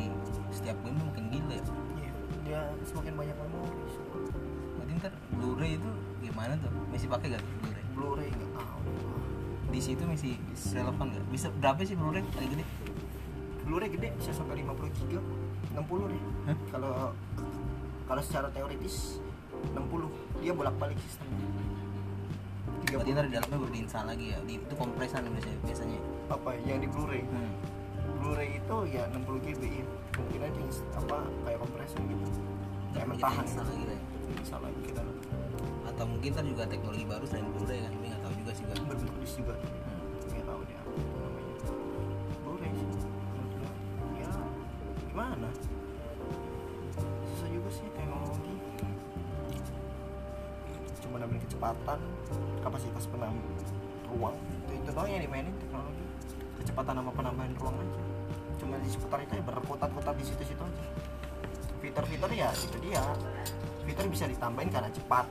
[0.51, 1.63] setiap game makin gila ya?
[1.63, 3.79] Iya, dia semakin banyak memori.
[4.75, 6.71] Berarti ntar Blu-ray itu gimana tuh?
[6.91, 7.85] Masih pakai gak Blu-ray?
[7.95, 8.81] Blu-ray nggak tahu.
[9.69, 10.35] Di situ masih
[10.75, 11.25] relevan nggak?
[11.31, 12.27] Bisa berapa sih Blu-ray?
[12.35, 12.65] Paling gede?
[13.63, 15.21] Blu-ray gede bisa sampai 50 giga
[15.77, 16.23] 60 deh.
[16.73, 17.13] Kalau
[18.09, 19.21] kalau secara teoritis
[19.75, 21.49] 60 dia bolak-balik sistemnya
[22.89, 24.39] berarti ntar di dalamnya baru diinstal lagi ya?
[24.49, 25.99] Di, itu kompresan biasanya biasanya?
[26.33, 26.51] Apa?
[26.65, 27.23] Yang di Blu-ray.
[27.29, 27.53] Hmm.
[28.19, 29.85] Blu-ray itu ya 60 GB ya
[30.19, 30.61] mungkin aja
[30.99, 32.25] apa kayak kompresor gitu.
[32.91, 34.43] Kayak Kita mentahan install lagi lah ya.
[34.45, 35.03] salah kita.
[35.89, 37.91] Atau mungkin ntar juga teknologi baru selain Blu-ray kan?
[37.93, 39.55] Tapi nggak tahu juga sih gua berbentuk disk juga.
[39.57, 40.33] Hmm.
[40.33, 41.55] nggak tahu dia apa itu namanya.
[42.45, 42.87] Blu-ray sih
[44.19, 44.29] ya
[45.09, 45.49] gimana
[51.59, 51.99] kecepatan
[52.63, 53.35] kapasitas penam
[54.15, 54.39] ruang.
[54.63, 56.07] Itu itu doang yang dimainin teknologi.
[56.63, 58.01] Kecepatan sama penambahan ruang aja.
[58.63, 60.87] Cuma di seputar itu ya berkotak-kotak di situ-situ aja.
[61.83, 63.03] Fitur-fitur ya itu dia.
[63.83, 65.27] Fitur bisa ditambahin karena cepat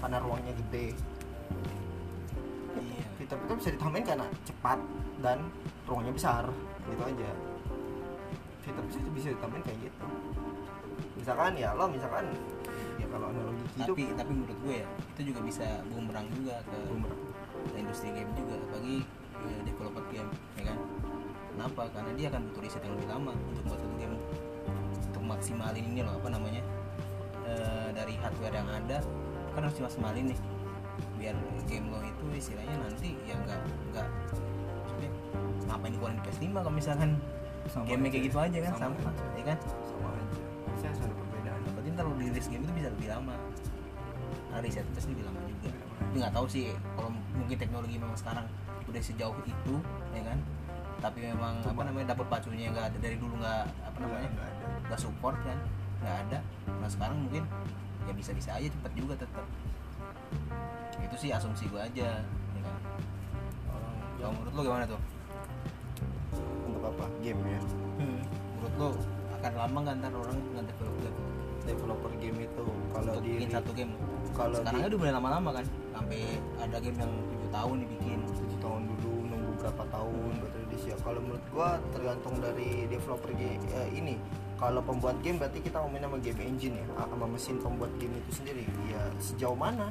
[0.00, 0.96] karena ruangnya gede.
[2.80, 3.04] Iya.
[3.20, 4.78] Fitur-fitur bisa ditambahin karena cepat
[5.20, 5.44] dan
[5.84, 6.48] ruangnya besar
[6.88, 7.30] gitu aja.
[8.64, 10.06] Fitur bisa bisa ditambahin kayak gitu.
[11.20, 12.32] Misalkan ya lo misalkan
[13.00, 13.96] ya kalau analogi hidup.
[13.96, 14.86] Tapi tapi menurut gue ya
[15.16, 17.20] itu juga bisa bumerang juga ke, bumerang.
[17.72, 18.56] ke industri game juga.
[18.76, 18.96] Bagi
[19.40, 20.30] eh, developer game
[20.60, 20.78] ya kan?
[21.50, 21.82] Kenapa?
[21.92, 24.16] Karena dia akan butuh riset yang lebih lama untuk buat satu game.
[25.10, 26.62] Untuk maksimalin ini loh apa namanya?
[27.48, 28.98] Eh, dari hardware yang ada
[29.56, 30.40] kan harus dimaksimalin nih.
[31.16, 33.60] Biar game lo itu istilahnya nanti ya nggak
[33.92, 35.10] nggak maksudnya
[35.68, 37.10] ngapain dikeluarin di PS5 kalau misalkan
[37.70, 39.24] Sama game kayak gitu aja kan Sama sama, aja.
[39.36, 39.58] ya kan?
[39.84, 40.38] Sama aja.
[40.80, 41.14] Saya ada
[42.30, 43.34] di rilis game itu bisa lebih lama.
[44.50, 45.70] Nah, riset pasti lebih lama juga.
[45.98, 46.64] Tapi nggak tahu sih
[46.94, 48.46] kalau mungkin teknologi memang sekarang
[48.86, 49.74] udah sejauh itu
[50.14, 50.38] ya kan?
[51.00, 52.96] Tapi memang apa namanya dapat pacunya nggak ada.
[53.02, 54.28] Dari dulu nggak apa namanya
[54.86, 55.58] Nggak support kan?
[56.02, 56.38] Nggak ada.
[56.78, 57.42] Nah sekarang mungkin
[58.06, 59.44] ya bisa bisa aja cepet juga tetap
[61.00, 62.80] itu sih asumsi gua aja ya kan?
[64.20, 65.00] Kalau menurut lo gimana tuh?
[66.68, 67.04] Untuk apa?
[67.24, 67.60] Game ya?
[67.98, 68.88] Menurut lo
[69.40, 71.29] akan lama nggak ntar orang nggak develop
[71.70, 73.92] developer game itu kalau di bikin satu game.
[74.34, 75.64] kalau sekarang udah mulai lama-lama kan
[75.94, 76.20] sampai
[76.58, 78.18] ada game yang tujuh tahun dibikin.
[78.34, 80.96] tujuh tahun dulu nunggu berapa tahun buat rilis ya.
[81.00, 83.62] Kalau menurut gua tergantung dari developer game
[83.94, 84.14] ini.
[84.60, 88.30] Kalau pembuat game berarti kita ngomongin sama game engine ya sama mesin pembuat game itu
[88.42, 88.64] sendiri.
[88.92, 89.88] Ya sejauh mana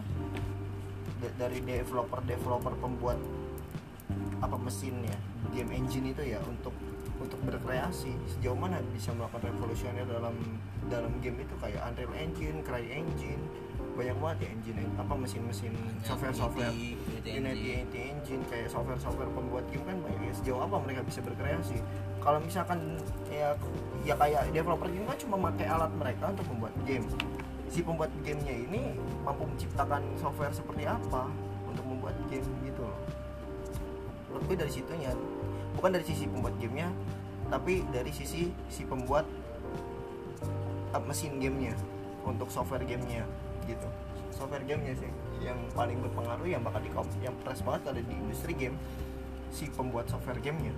[1.19, 3.19] Da- dari developer developer pembuat
[4.39, 5.17] apa mesinnya
[5.51, 6.71] game engine itu ya untuk
[7.20, 10.36] untuk berkreasi sejauh mana bisa melakukan revolusioner dalam
[10.88, 11.53] dalam game itu?
[11.59, 13.43] Kayak Unreal Engine, Cry Engine
[13.99, 15.76] banyak banget ya engine apa mesin-mesin
[16.07, 17.76] software-software Unity, Unity Unity, Engine.
[17.76, 20.34] Unity Engine kayak software-software pembuat game kan banyak ya.
[20.39, 21.78] Sejauh apa mereka bisa berkreasi?
[22.24, 22.80] Kalau misalkan
[23.28, 23.59] ya
[24.07, 27.05] ya kayak developer game kan cuma pakai alat mereka untuk membuat game.
[27.67, 28.82] Si pembuat gamenya ini
[29.28, 31.28] mampu menciptakan software seperti apa
[31.67, 32.99] untuk membuat game gitu loh.
[34.47, 35.11] Gue dari situnya
[35.78, 36.89] bukan dari sisi pembuat gamenya
[37.49, 39.26] tapi dari sisi si pembuat
[40.93, 41.74] uh, mesin gamenya
[42.26, 43.26] untuk software gamenya
[43.65, 43.89] gitu
[44.34, 45.11] software gamenya sih
[45.41, 46.91] yang paling berpengaruh yang bakal di
[47.26, 48.78] yang press banget ada di industri game
[49.49, 50.74] si pembuat software gamenya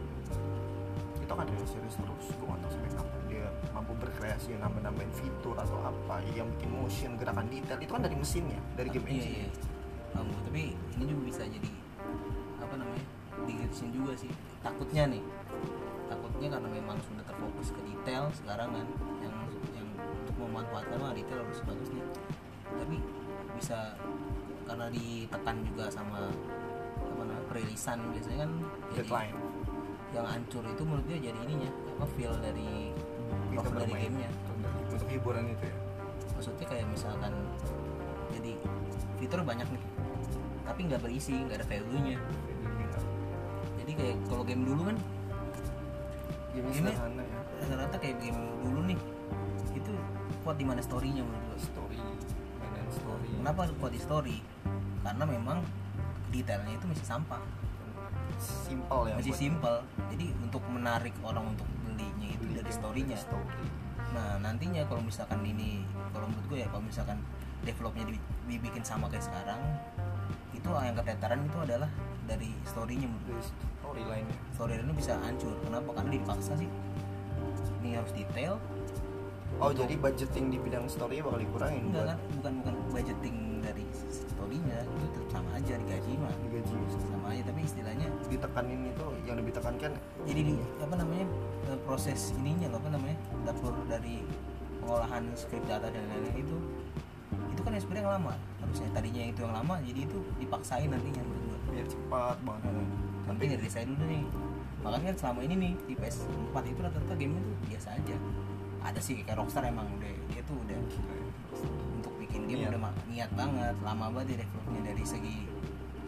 [1.20, 5.12] itu kan rilis rilis terus gue nggak tahu sampai kapan dia mampu berkreasi nambah nambahin
[5.16, 9.16] fitur atau apa yang bikin motion gerakan detail itu kan dari mesinnya dari game iya,
[9.16, 9.50] engine iya.
[10.12, 10.42] Paham gua.
[10.52, 11.70] tapi ini juga bisa jadi
[12.60, 13.06] apa namanya
[13.48, 14.32] dikritisin juga sih
[14.62, 15.24] takutnya nih
[16.12, 18.88] takutnya karena memang sudah terfokus ke detail sekarang kan
[19.24, 19.36] yang
[19.74, 22.06] yang untuk memanfaatkan mah detail harus bagus nih.
[22.72, 22.98] Tapi
[23.58, 23.96] bisa
[24.68, 26.32] karena ditekan juga sama
[27.02, 28.52] apa namanya perilisan biasanya kan
[28.96, 29.38] jadi deadline.
[30.12, 32.92] yang hancur itu menurut dia jadi ininya apa feel dari
[33.52, 34.32] kita dari gamenya.
[34.92, 35.76] Untuk hiburan itu ya?
[36.36, 37.34] Maksudnya kayak misalkan
[38.32, 38.54] jadi
[39.22, 39.84] fitur banyak nih
[40.66, 42.18] tapi nggak berisi nggak ada value nya
[43.92, 44.98] jadi kayak kalau game dulu kan
[46.56, 47.40] game sederhana ya.
[47.60, 49.00] rata-rata kayak game dulu nih.
[49.76, 49.92] Itu
[50.48, 52.00] kuat di mana storynya menurut gue story
[52.56, 53.28] mainan story.
[53.36, 54.38] Kenapa kuat di story?
[55.04, 55.60] Karena memang
[56.32, 57.44] detailnya itu masih sampah.
[58.40, 63.20] Simple ya masih simple jadi untuk menarik orang untuk belinya itu beli dari storynya.
[63.20, 63.68] story.
[64.16, 65.84] Nah nantinya kalau misalkan ini
[66.16, 67.20] kalau menurut gue ya kalau misalkan
[67.68, 69.60] developnya di- dibikin sama kayak sekarang
[70.56, 71.92] itu yang keteteran itu adalah
[72.24, 73.44] dari storynya menurut gue.
[73.92, 75.52] Storyline story itu bisa hancur.
[75.68, 75.90] Kenapa?
[76.00, 76.70] Karena dipaksa sih.
[77.84, 78.56] Ini harus detail.
[79.60, 83.84] Oh jadi budgeting di bidang story bakal dikurangin enggak buat kan bukan bukan budgeting dari
[83.92, 84.80] storynya.
[84.88, 86.34] Itu tetap sama aja digaji mah.
[86.48, 86.74] Digaji
[87.04, 89.92] sama aja tapi istilahnya ditekanin itu yang lebih tekankan
[90.24, 91.28] jadi di apa namanya
[91.68, 94.24] eh, proses ininya apa namanya dapur dari
[94.80, 96.58] pengolahan script data dan lain-lain itu
[97.52, 98.34] itu kan yang sebenarnya yang lama.
[98.64, 103.70] Harusnya tadinya itu yang lama jadi itu dipaksain nantinya gue biar cepat banget tapi dari
[103.70, 104.24] saya dulu nih.
[104.82, 108.16] Makanya kan selama ini nih di PS4 itu rata-rata game itu biasa aja.
[108.82, 110.78] Ada sih kayak Rockstar emang udah dia tuh udah
[112.02, 112.74] untuk bikin game Niat.
[112.74, 113.76] udah niat banget.
[113.86, 115.38] Lama banget di developnya dari segi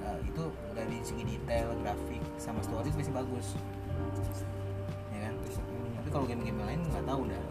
[0.01, 0.43] uh, itu
[0.73, 3.47] dari segi detail grafik sama story masih bagus.
[5.13, 5.33] Ya kan?
[6.01, 7.43] Tapi kalau game-game lain nggak tahu dah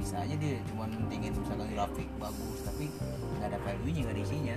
[0.00, 2.88] bisa aja dia cuma mentingin misalkan grafik bagus tapi
[3.36, 4.56] nggak ada value nya nggak ada isinya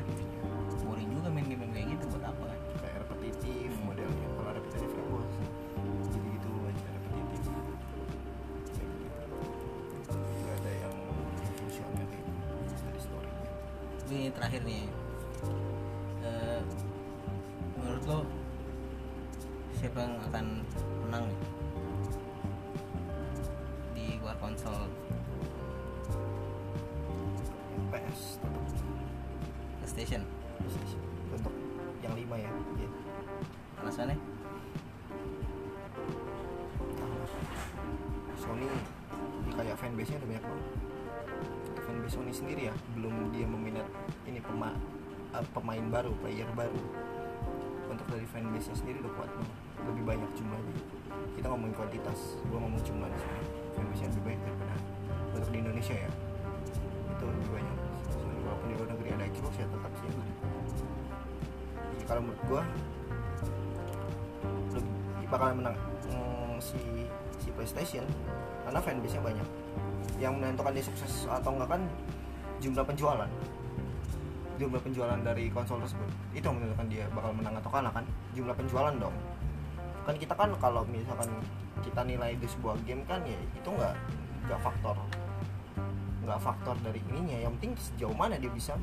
[19.84, 20.46] siapa yang akan
[21.04, 21.40] menang nih?
[23.92, 24.88] Di luar konsol.
[27.92, 28.40] PS
[29.84, 30.24] PlayStation.
[31.36, 31.52] Untuk
[32.00, 32.88] yang lima ya gitu.
[33.84, 34.16] alasannya?
[38.40, 38.68] Sony
[39.44, 40.66] ini kayak fanbase nya udah banyak banget.
[41.84, 43.88] Fanbase Sony sendiri ya belum dia meminat
[44.32, 44.72] ini pema,
[45.36, 46.80] eh, pemain baru player baru.
[47.92, 50.76] Untuk dari fanbase nya sendiri udah kuat banget lebih banyak jumlahnya.
[51.36, 53.42] Kita ngomongin kuantitas gua ngomong jumlah di sini.
[53.74, 54.76] Nya lebih banyak daripada
[55.34, 56.12] untuk di Indonesia ya.
[57.14, 57.78] Itu lebih banyak.
[58.44, 60.10] Walaupun di luar negeri ada Xbox ya tetap sih.
[61.94, 62.62] Jadi kalau menurut gua
[64.74, 65.76] lebih bakalan menang
[66.10, 66.80] mm, si
[67.42, 68.06] si PlayStation.
[68.64, 69.48] Karena fanbase nya banyak.
[70.20, 71.82] Yang menentukan dia sukses atau enggak kan
[72.64, 73.30] jumlah penjualan.
[74.62, 76.08] Jumlah penjualan dari konsol tersebut.
[76.32, 78.06] Itu menentukan dia bakal menang atau kalah kan.
[78.32, 79.16] Jumlah penjualan dong
[80.04, 81.32] kan kita kan kalau misalkan
[81.80, 83.96] kita nilai di sebuah game kan ya itu nggak
[84.48, 85.00] nggak faktor
[86.24, 87.38] nggak faktor dari ininya.
[87.44, 88.80] Yang penting sejauh mana dia bisa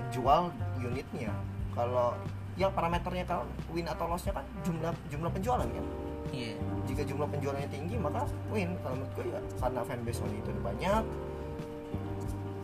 [0.00, 0.50] menjual
[0.80, 1.32] unitnya.
[1.76, 2.16] Kalau
[2.58, 5.86] ya parameternya kalau win atau lossnya kan jumlah jumlah penjualan kan
[6.34, 6.56] iya.
[6.84, 8.74] Jika jumlah penjualannya tinggi maka win.
[8.82, 11.04] Kalau menurut gue ya karena fanbase Sony itu banyak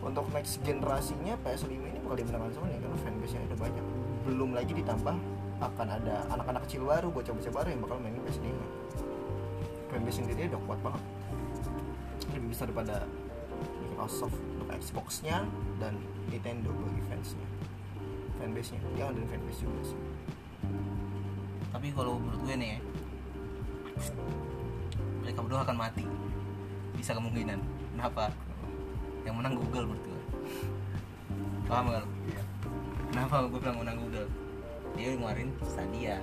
[0.06, 3.84] untuk next generasinya PS5 ini bakal dimenangkan Sony karena fanbase nya udah banyak.
[4.26, 5.16] Belum lagi ditambah
[5.56, 8.46] akan ada anak-anak kecil baru bocah-bocah baru yang bakal mainin PS5
[9.96, 11.02] fanbase sendiri udah kuat banget.
[12.36, 13.08] Lebih besar daripada
[13.80, 15.48] Microsoft untuk Xbox-nya
[15.80, 15.96] dan
[16.28, 17.48] Nintendo bagi fansnya.
[18.36, 20.00] Fanbase nya dia ada fanbase juga sih.
[21.72, 22.80] Tapi kalau menurut gue nih ya
[25.24, 26.04] mereka berdua akan mati.
[26.92, 27.56] Bisa kemungkinan.
[27.96, 28.28] Kenapa?
[29.24, 30.20] Yang menang Google menurut gue.
[31.66, 32.08] Paham gak lo?
[33.16, 34.28] kenapa gue bilang menang Google
[34.96, 36.16] dia ngeluarin Stadia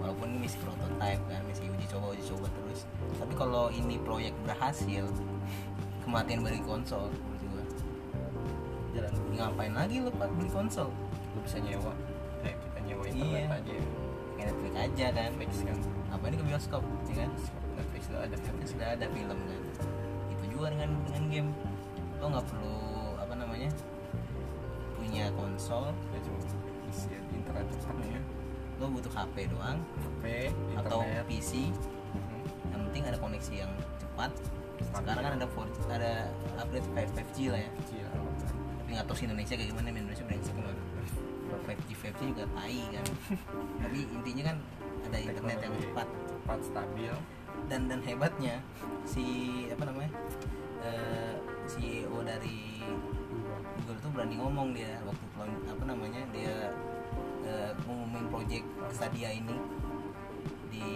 [0.00, 2.80] walaupun ini masih prototype kan masih uji coba uji coba terus.
[3.20, 5.04] Tapi kalau ini proyek berhasil
[6.04, 7.62] kematian bagi konsol gue
[8.96, 9.12] jalan.
[9.36, 10.88] Ngapain lagi lo pak beli konsol?
[11.36, 11.92] Lu bisa nyewa.
[12.42, 13.14] Kayak kita nyewa Iya.
[13.14, 13.72] internet aja.
[13.72, 13.84] Ya.
[14.40, 15.30] kayak Netflix aja kan.
[15.36, 15.78] Netflix kan.
[16.10, 17.30] Apa ini ke bioskop ya kan?
[17.76, 18.36] Netflix udah ada.
[18.40, 19.62] Netflix sudah ada film kan.
[20.32, 21.50] Itu juga dengan dengan game.
[22.20, 22.76] Lo nggak perlu
[23.20, 23.70] apa namanya
[24.96, 25.92] punya konsol.
[26.12, 26.38] Ya cuma
[27.52, 28.20] cepat ya.
[28.78, 30.24] Lo butuh HP doang HP
[30.78, 31.26] atau internet.
[31.28, 31.52] PC
[32.10, 32.42] Hmm.
[32.72, 34.32] yang penting ada koneksi yang cepat.
[34.80, 36.12] Sekarang kan ada 4, ada
[36.56, 37.70] upgrade 5, 5G lah ya.
[38.80, 40.76] Tapi nggak tahu sih Indonesia kayak gimana Indonesia brengsek banget
[41.46, 43.06] Kalau 5G 5G juga tai kan.
[43.84, 44.56] Tapi intinya kan
[45.04, 45.84] ada internet yang Teknologi.
[45.86, 46.08] cepat.
[46.26, 47.14] cepat stabil.
[47.68, 48.54] Dan dan hebatnya
[49.04, 49.24] si
[49.70, 50.10] apa namanya
[50.80, 51.34] eh,
[51.68, 52.82] CEO dari
[53.78, 53.98] Google.
[54.00, 55.26] Tuh berani ngomong dia waktu
[55.68, 56.74] apa namanya dia
[57.50, 59.56] eh, ngumumin project Stadia ini
[60.70, 60.86] di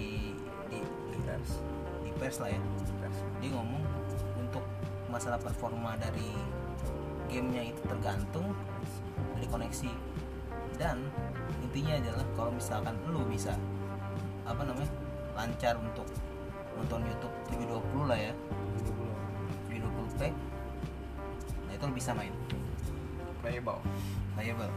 [0.70, 1.50] di di, pers.
[2.06, 2.60] Di pers lah ya
[3.02, 3.18] pers.
[3.42, 3.82] Dia ngomong
[4.38, 4.64] untuk
[5.10, 6.30] masalah performa dari
[7.30, 8.54] gamenya itu tergantung
[9.34, 9.90] dari koneksi.
[10.78, 11.10] Dan
[11.62, 13.54] intinya adalah kalau misalkan lu bisa
[14.44, 14.90] apa namanya
[15.34, 16.06] lancar untuk
[16.78, 18.32] nonton YouTube 720 lah ya.
[19.74, 20.22] 720p
[21.66, 22.34] nah itu lu bisa main.
[23.42, 23.80] Playable.
[24.34, 24.72] Playable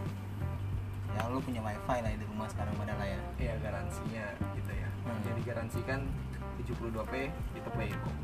[1.27, 3.19] ya lu punya wifi lah di rumah sekarang pada lah ya.
[3.35, 4.25] Iya garansinya
[4.55, 4.87] gitu ya.
[5.03, 5.19] Hmm.
[5.27, 5.99] jadi garansikan
[6.59, 8.15] 72p itu playable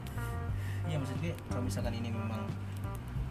[0.84, 2.44] iya maksud gue kalau misalkan ini memang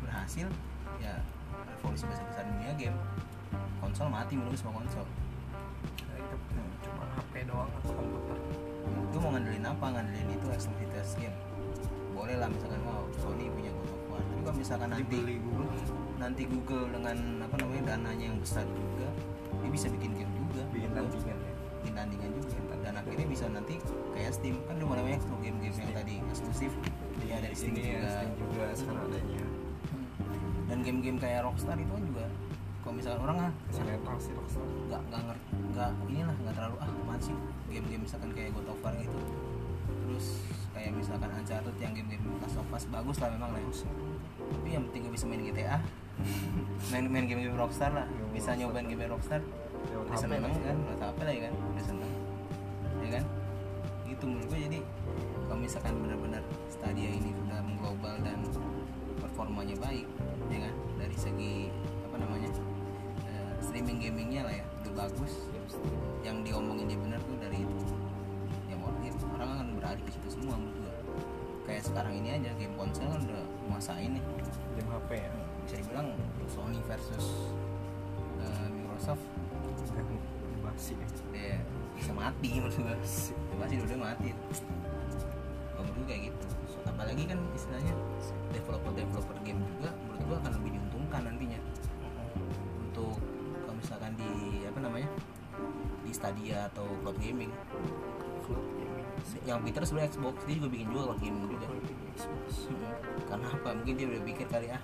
[0.00, 0.48] berhasil
[0.96, 1.20] ya
[1.68, 2.96] revolusi besar besar dunia game
[3.82, 5.04] konsol mati menurut semua konsol.
[6.06, 6.36] Nah, itu
[6.86, 8.38] cuma HP doang atau komputer.
[9.10, 9.84] Gue mau ngandelin apa?
[9.90, 11.34] Ngandelin itu eksklusivitas game.
[12.14, 14.22] Boleh lah misalkan mau Sony punya God of War.
[14.22, 15.68] Tapi kalau misalkan nanti Google.
[16.22, 19.10] nanti Google dengan apa namanya dananya yang besar juga
[19.72, 20.62] bisa bikin game juga.
[20.70, 21.00] Bikin gua.
[21.00, 21.52] tandingan ya?
[21.82, 23.74] Bikin tandingan juga dan akhirnya bisa nanti
[24.12, 24.54] kayak Steam.
[24.68, 26.72] Kan udah mulai banyak tuh game-game yang tadi eksklusif.
[27.24, 28.08] Dia dari Steam ya juga.
[28.12, 29.44] Steam juga sekarang adanya.
[30.68, 32.26] Dan game-game kayak Rockstar itu kan juga
[32.82, 34.66] kalau misalkan orang ah sinetron sih Rockstar.
[34.90, 37.36] nggak nggak ngerti nggak inilah nggak terlalu ah apaan sih
[37.70, 39.18] game-game misalkan kayak God of War gitu.
[40.02, 40.26] Terus
[40.74, 43.86] kayak misalkan Uncharted yang game-game Last of Us bagus lah memang lah ya.
[44.42, 45.78] tapi yang penting gue bisa main GTA
[46.90, 48.06] main main game game Rockstar lah.
[48.10, 49.40] Game bisa nyobain game Rockstar
[50.12, 50.76] udah seneng kan?
[50.92, 51.54] Udah apa lah ya kan?
[51.72, 52.12] Udah seneng.
[53.00, 53.24] Ya kan?
[54.04, 54.78] Gitu menurut gue jadi
[55.48, 58.44] kalau misalkan benar-benar Stadia ini sudah mengglobal dan
[59.24, 60.04] performanya baik
[60.52, 60.74] ya kan?
[61.00, 61.72] Dari segi
[62.04, 62.50] apa namanya
[63.24, 65.32] eh, streaming gamingnya lah ya udah bagus.
[66.20, 67.76] Yang diomongin dia benar tuh dari itu.
[68.68, 70.96] Ya mau orang akan beralih ke situ semua menurut gue
[71.62, 74.24] kayak sekarang ini aja game ponsel kan udah menguasain nih
[74.76, 75.30] game HP ya?
[75.64, 76.08] Bisa dibilang
[76.52, 77.24] Sony versus
[78.44, 79.24] eh, Microsoft
[80.62, 80.96] basi
[81.34, 81.58] ya
[82.02, 82.96] bisa mati menurut gue
[83.60, 84.30] pasti udah mati.
[85.70, 86.46] Kalau menurut gue kayak gitu.
[86.66, 87.94] So, apalagi kan istilahnya
[88.50, 91.60] developer developer game juga menurut gue akan lebih diuntungkan nantinya.
[92.82, 93.16] Untuk
[93.62, 94.30] kalau misalkan di
[94.66, 95.08] apa namanya
[96.02, 97.52] di Stadia atau cloud gaming.
[98.48, 99.06] Cloud gaming.
[99.46, 101.66] Yang Peter sebenarnya Xbox dia juga bikin juga cloud gaming juga
[102.12, 102.92] Hmm.
[103.26, 103.68] karena apa?
[103.72, 104.82] Mungkin dia udah pikir kali ah.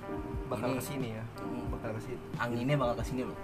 [0.48, 1.24] Bakal ini ke sini ya.
[1.36, 1.66] Hmm.
[1.68, 2.18] bakal ke sini.
[2.40, 3.38] Anginnya bakal ke sini loh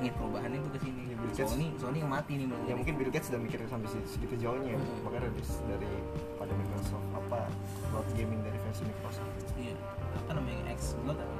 [0.00, 2.74] angin perubahan itu ke sini Ya, Bill Gates- Sony Sony yang mati nih menurut ya
[2.74, 4.72] mungkin Bill Gates sudah mikir sampai se- segitu jauhnya.
[4.72, 4.98] Hmm.
[5.02, 5.90] makanya rilis dari
[6.34, 7.40] pada Microsoft apa
[7.86, 9.32] cloud gaming dari versi Microsoft.
[9.54, 9.76] Iya.
[10.16, 11.36] Apa namanya X Blood apa?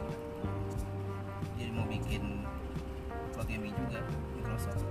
[1.57, 2.23] Jadi mau bikin
[3.31, 4.01] cloud gaming juga
[4.35, 4.85] Microsoft.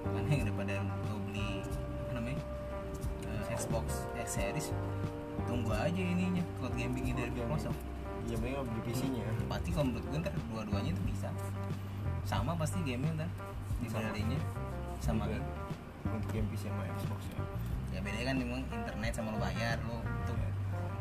[0.00, 0.74] Karena yang daripada
[1.04, 1.60] lo beli
[2.00, 2.40] apa namanya
[3.26, 3.86] eh, Xbox
[4.16, 4.66] X Series
[5.44, 7.76] tunggu aja ininya cloud gaming dari Microsoft.
[8.24, 11.28] Iya mereka beli PC-nya pasti kalau menurut gue ntar dua-duanya itu bisa
[12.28, 13.30] sama pasti gamenya ntar
[13.80, 14.40] dibandingnya
[15.00, 15.24] sama.
[15.24, 15.40] Juga.
[15.40, 15.48] ini.
[16.08, 17.40] untuk game PC sama Xbox ya.
[17.96, 20.38] Ya bedanya kan memang internet sama lo bayar lo untuk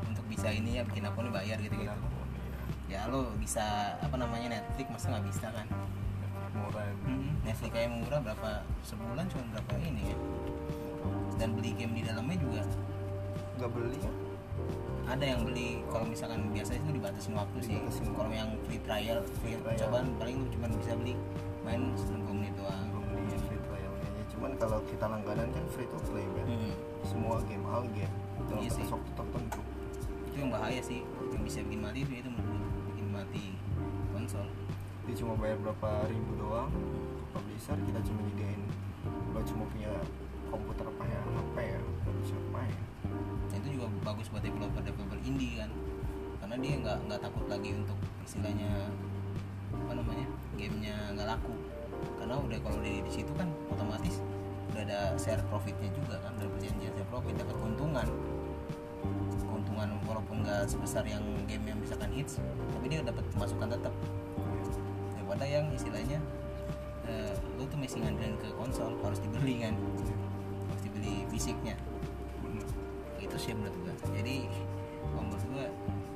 [0.07, 1.95] untuk bisa ini ya bikin apa nih bayar gitu gitu iya.
[2.88, 5.67] ya lo bisa apa namanya Netflix masa nggak bisa kan?
[6.55, 6.88] Murah.
[7.43, 10.17] Netflix kayak murah berapa sebulan cuma berapa ini ya?
[11.38, 12.63] Dan beli game di dalamnya juga.
[13.59, 14.26] Nggak beli kan
[15.07, 17.75] ada yang beli kalau misalkan biasanya itu dibatasin waktu sih.
[17.79, 18.11] Dibatasin.
[18.11, 19.79] kalau yang free trial free trial.
[19.87, 21.13] cobaan paling cuma bisa beli
[21.63, 22.87] main 90 menit doang.
[22.91, 26.73] Beli ya free trialnya aja cuman kalau kita langganan kan free to play kan Hmm.
[27.07, 28.11] semua game all game.
[28.51, 29.61] Dalam Iya waktu tertentu.
[30.27, 30.99] Itu yang bahaya sih.
[31.31, 32.29] Yang bisa bikin mati itu itu
[32.91, 33.43] bikin mati
[34.11, 34.47] konsol.
[35.07, 36.67] Dia cuma bayar berapa ribu doang.
[37.15, 38.61] Ke publisher kita cuma nyediain
[39.31, 39.91] lo cuma punya
[40.51, 41.21] komputer apa ya?
[41.23, 41.79] HP ya?
[41.79, 42.86] Nggak bisa main
[43.67, 45.69] itu juga bagus buat developer developer indie kan.
[46.39, 48.71] Karena dia nggak nggak takut lagi untuk istilahnya
[49.75, 51.53] apa namanya gamenya nggak laku.
[52.21, 54.23] Karena udah kalau di di situ kan otomatis
[54.71, 58.07] udah ada share profitnya juga kan udah perjanjian share profit dapat keuntungan.
[59.43, 62.39] Keuntungan walaupun nggak sebesar yang game yang misalkan hits
[62.71, 63.93] tapi dia dapat pemasukan tetap.
[65.17, 66.19] Daripada yang istilahnya
[67.09, 69.75] eh, lu tuh masih ngandelin ke konsol harus dibeli kan.
[70.71, 71.75] Harus dibeli fisiknya
[73.39, 73.93] sih menurut gua.
[74.17, 74.49] Jadi
[75.13, 75.65] menurut gua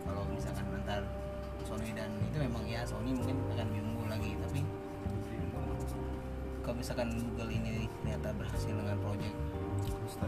[0.05, 1.01] kalau misalkan antar
[1.63, 4.61] Sony dan itu memang ya Sony mungkin akan lebih unggul lagi tapi
[6.61, 9.35] kalau misalkan Google ini ternyata berhasil dengan project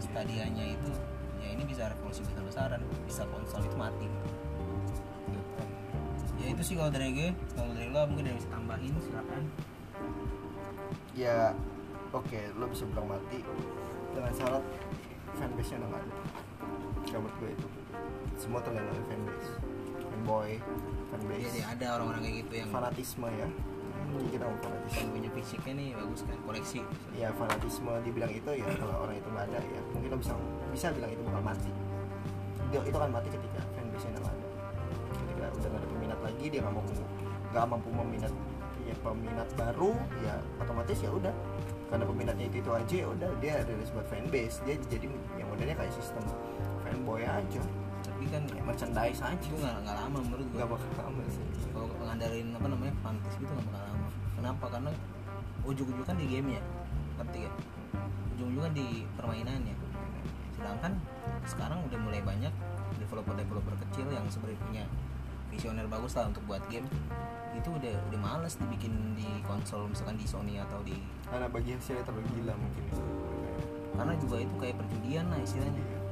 [0.02, 0.90] Stadia-nya itu
[1.44, 2.82] ya ini bisa revolusi besar-besaran.
[3.06, 4.08] Bisa konsol itu mati.
[6.42, 9.44] Ya itu sih kalau dari gue kalau dari lo mungkin bisa tambahin silakan.
[11.14, 11.54] Ya
[12.12, 13.40] oke lo bisa bilang mati.
[14.14, 14.64] Dengan syarat
[15.38, 16.43] fanbase nya udah ada
[17.34, 17.68] menurut gue itu.
[18.38, 19.52] Semua tergantung dari fanbase.
[20.04, 20.52] Fanboy
[21.10, 21.44] fanbase.
[21.50, 23.48] Jadi ada orang-orang kayak gitu yang fanatisme ya.
[24.14, 24.98] Ini kita mau fanatisme.
[25.02, 26.80] Yang punya fisiknya nih bagus kan koleksi
[27.18, 27.92] ya fanatisme.
[28.06, 30.34] Dibilang itu ya kalau orang itu nggak ada ya mungkin lo bisa
[30.70, 31.72] bisa bilang itu bakal mati.
[32.70, 34.48] Itu, itu kan mati ketika fanbase nya nggak ada.
[35.14, 36.94] Ketika udah nggak ada peminat lagi dia nggak mampu
[37.54, 38.34] nggak mampu meminat
[38.84, 41.34] ya peminat baru ya otomatis ya udah.
[41.94, 44.66] Karena peminatnya itu itu aja ya udah dia rilis buat fanbase.
[44.66, 45.06] Dia jadi
[45.38, 46.26] yang modelnya kayak sistem
[47.04, 47.62] fanboy aja.
[48.08, 49.36] Tapi kan kayak merchandise aja.
[49.36, 51.44] Itu nggak nggak lama menurut gue nggak bakal lama sih.
[51.76, 54.08] Kalau ngandalin apa namanya fantasy itu nggak bakal lama.
[54.40, 54.66] Kenapa?
[54.72, 54.92] Karena
[55.68, 56.64] ujung-ujung kan di game ya.
[57.20, 57.52] Ngerti ya
[58.34, 59.76] ujung-ujung kan di permainannya
[60.54, 60.96] sedangkan
[61.44, 62.54] sekarang udah mulai banyak
[62.98, 64.84] developer-developer kecil yang sebenarnya punya
[65.52, 66.88] visioner bagus lah untuk buat game.
[67.54, 70.98] Itu udah udah males dibikin di konsol misalkan di Sony atau di
[71.28, 72.84] karena bagi hasilnya terlalu gila mungkin.
[72.90, 72.96] Ya.
[73.94, 75.84] karena juga itu kayak perjudian lah istilahnya.
[75.84, 76.03] Ya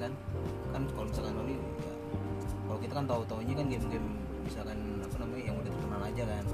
[0.00, 0.12] kan.
[0.72, 1.62] Kan kalau misalkan Sony ya
[2.70, 4.08] kalau kita kan tahu taunya kan game-game
[4.46, 6.44] misalkan apa namanya yang udah terkenal aja kan.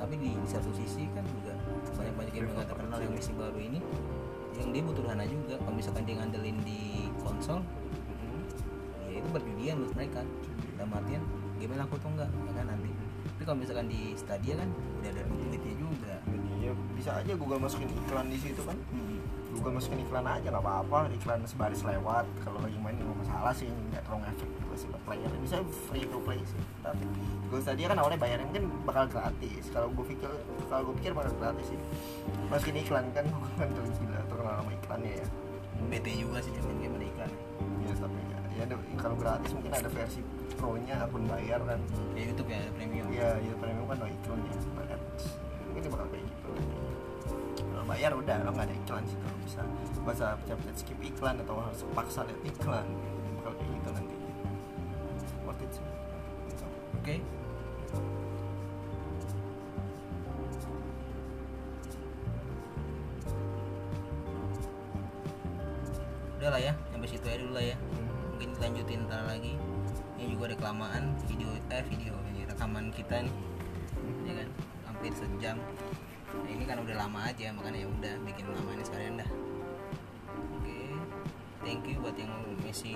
[0.00, 1.52] Tapi di, di satu sisi kan juga
[1.98, 3.82] banyak banyak game yang terkenal yang masih baru ini
[4.56, 5.54] yang dia butuh dana juga.
[5.58, 7.60] Kalau misalkan dia ngandelin di konsol
[9.10, 10.20] ya itu perjudian buat mereka.
[10.80, 11.22] Dalam artian
[11.60, 12.90] game laku tuh enggak ya kan nanti.
[13.20, 16.14] Tapi kalau misalkan di Stadia kan udah ada duitnya juga.
[16.60, 18.78] Ya bisa aja Google masukin iklan di situ kan.
[18.94, 19.19] Hmm.
[19.60, 21.12] Google masukin iklan aja nggak apa-apa.
[21.12, 25.02] Iklan sebaris lewat kalau lagi main nggak masalah sih nggak terlalu efek juga sih buat
[25.04, 25.30] player.
[25.44, 25.56] Bisa
[25.92, 27.04] free to play sih tapi
[27.52, 29.68] gue tadi kan awalnya bayarin mungkin bakal gratis.
[29.68, 30.32] Kalau gue pikir
[30.72, 31.78] kalau gue pikir bakal gratis sih.
[32.48, 35.26] Meski ini iklan kan gue kan tuh gila terkenal sama iklannya ya.
[35.92, 37.30] BT juga sih main game ada iklan.
[37.84, 40.24] Ya tapi ya, ya kalau gratis mungkin ada versi
[40.56, 41.76] pro nya akun bayar kan
[42.16, 43.12] ya YouTube ya premium.
[43.12, 44.52] Iya, ya premium kan no iklannya
[48.00, 49.60] bayar udah lo nggak ada iklan sih kalau bisa
[50.08, 52.88] bahasa pencet skip iklan atau harus paksa lihat iklan
[53.36, 54.16] bakal kayak gitu nanti.
[55.44, 55.84] Worth it sih.
[56.96, 57.39] Oke udah
[82.70, 82.94] masih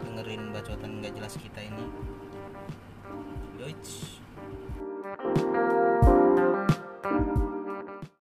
[0.00, 1.84] dengerin bacotan nggak jelas kita ini
[3.60, 4.09] Yoits.